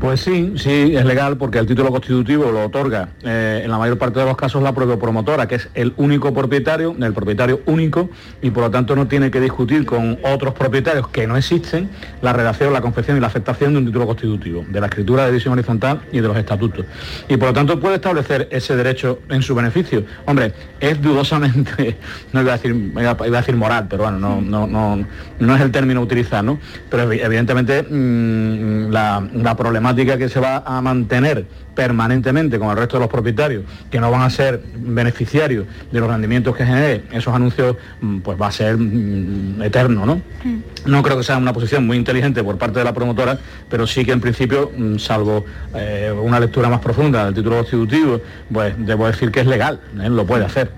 [0.00, 3.96] Pues sí, sí, es legal porque el título constitutivo lo otorga eh, en la mayor
[3.96, 8.10] parte de los casos la propia promotora, que es el único propietario, el propietario único,
[8.42, 11.88] y por lo tanto no tiene que discutir con otros propietarios que no existen
[12.22, 15.30] la redacción, la confección y la aceptación de un título constitutivo, de la escritura de
[15.30, 16.84] división horizontal y de los estatutos.
[17.28, 20.04] Y por lo tanto puede establecer ese derecho en su beneficio.
[20.26, 21.96] Hombre, es dudosamente,
[22.32, 25.06] no iba a decir, iba a decir moral, pero bueno, no, no, no,
[25.38, 26.58] no es el término utilizar, ¿no?
[26.90, 32.96] Pero evidentemente mm, la, la problemática que se va a mantener permanentemente con el resto
[32.96, 37.34] de los propietarios que no van a ser beneficiarios de los rendimientos que genere esos
[37.34, 40.16] anuncios, mm, pues va a ser mm, eterno, ¿no?
[40.16, 40.90] Mm.
[40.90, 43.38] No creo que sea una posición muy inteligente por parte de la promotora,
[43.68, 48.20] pero sí que en principio, salvo eh, una lectura más profunda del título constitutivo,
[48.52, 50.08] pues debo decir que es legal, ¿eh?
[50.08, 50.70] lo puede hacer.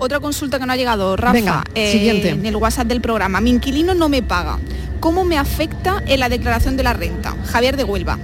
[0.00, 3.40] Otra consulta que no ha llegado, Rafa, eh, en el WhatsApp del programa.
[3.40, 4.58] Mi inquilino no me paga.
[5.00, 7.36] ¿Cómo me afecta en la declaración de la renta?
[7.46, 8.18] Javier de Huelva.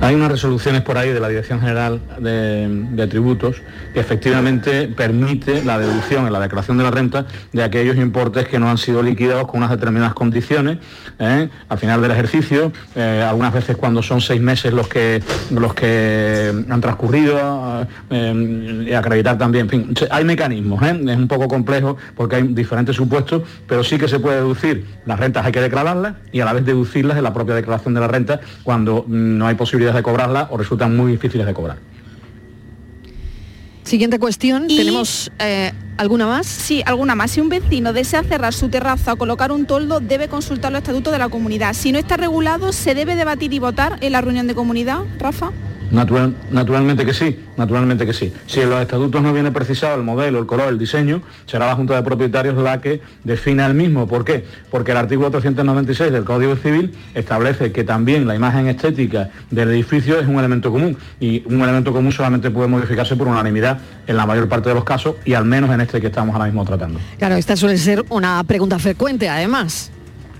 [0.00, 3.56] Hay unas resoluciones por ahí de la Dirección General de, Tributos
[3.94, 8.58] que efectivamente permite la deducción en la declaración de la renta de aquellos importes que
[8.58, 10.78] no han sido liquidados con unas determinadas condiciones
[11.18, 11.48] ¿eh?
[11.68, 16.52] al final del ejercicio, eh, algunas veces cuando son seis meses los que, los que
[16.68, 19.68] han transcurrido, eh, y acreditar también,
[20.10, 24.36] hay mecanismos, es un poco complejo porque hay diferentes supuestos, pero sí que se puede
[24.36, 27.94] deducir, las rentas hay que declararlas y a la vez deducirlas en la propia declaración
[27.94, 31.78] de la renta cuando no hay posibilidad de cobrarla o resultan muy difíciles de cobrar.
[33.82, 36.46] Siguiente cuestión, ¿tenemos eh, alguna más?
[36.46, 37.30] Sí, alguna más.
[37.30, 41.12] Si un vecino desea cerrar su terraza o colocar un toldo, debe consultar los estatutos
[41.12, 41.72] de la comunidad.
[41.72, 45.52] Si no está regulado, ¿se debe debatir y votar en la reunión de comunidad, Rafa?
[45.90, 48.32] Naturalmente que sí, naturalmente que sí.
[48.46, 51.74] Si en los estatutos no viene precisado el modelo, el color, el diseño, será la
[51.74, 54.06] Junta de Propietarios la que defina el mismo.
[54.06, 54.44] ¿Por qué?
[54.70, 60.18] Porque el artículo 396 del Código Civil establece que también la imagen estética del edificio
[60.18, 64.26] es un elemento común y un elemento común solamente puede modificarse por unanimidad en la
[64.26, 67.00] mayor parte de los casos y al menos en este que estamos ahora mismo tratando.
[67.18, 69.90] Claro, esta suele ser una pregunta frecuente además.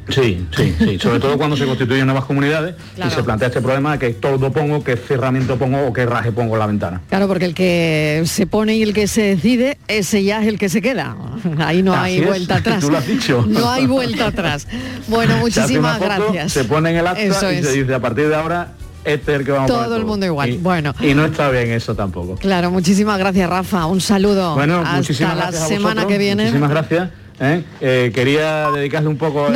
[0.08, 3.92] Sí, sí, sí, sobre todo cuando se constituyen nuevas comunidades y se plantea este problema
[3.92, 7.02] de que todo pongo, qué cerramiento pongo o qué raje pongo en la ventana.
[7.08, 10.58] Claro, porque el que se pone y el que se decide, ese ya es el
[10.58, 11.16] que se queda.
[11.58, 12.80] Ahí no hay vuelta atrás.
[12.80, 13.44] Tú lo has dicho.
[13.48, 14.66] No hay vuelta atrás.
[15.08, 16.52] Bueno, muchísimas gracias.
[16.52, 18.72] Se pone en el acta y se dice a partir de ahora
[19.06, 20.50] este es el que vamos todo a todo el mundo igual.
[20.50, 20.92] Y, bueno.
[21.00, 22.34] Y no está bien eso tampoco.
[22.36, 23.86] Claro, muchísimas gracias Rafa.
[23.86, 24.54] Un saludo.
[24.54, 26.44] Bueno, hasta la semana que viene.
[26.44, 27.10] Muchísimas gracias.
[27.40, 27.64] ¿Eh?
[27.80, 29.54] Eh, quería dedicarle un poco el,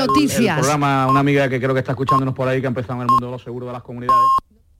[0.54, 3.02] programa a una amiga que creo que está escuchándonos por ahí, que ha empezado en
[3.02, 4.26] el mundo de los seguros de las comunidades.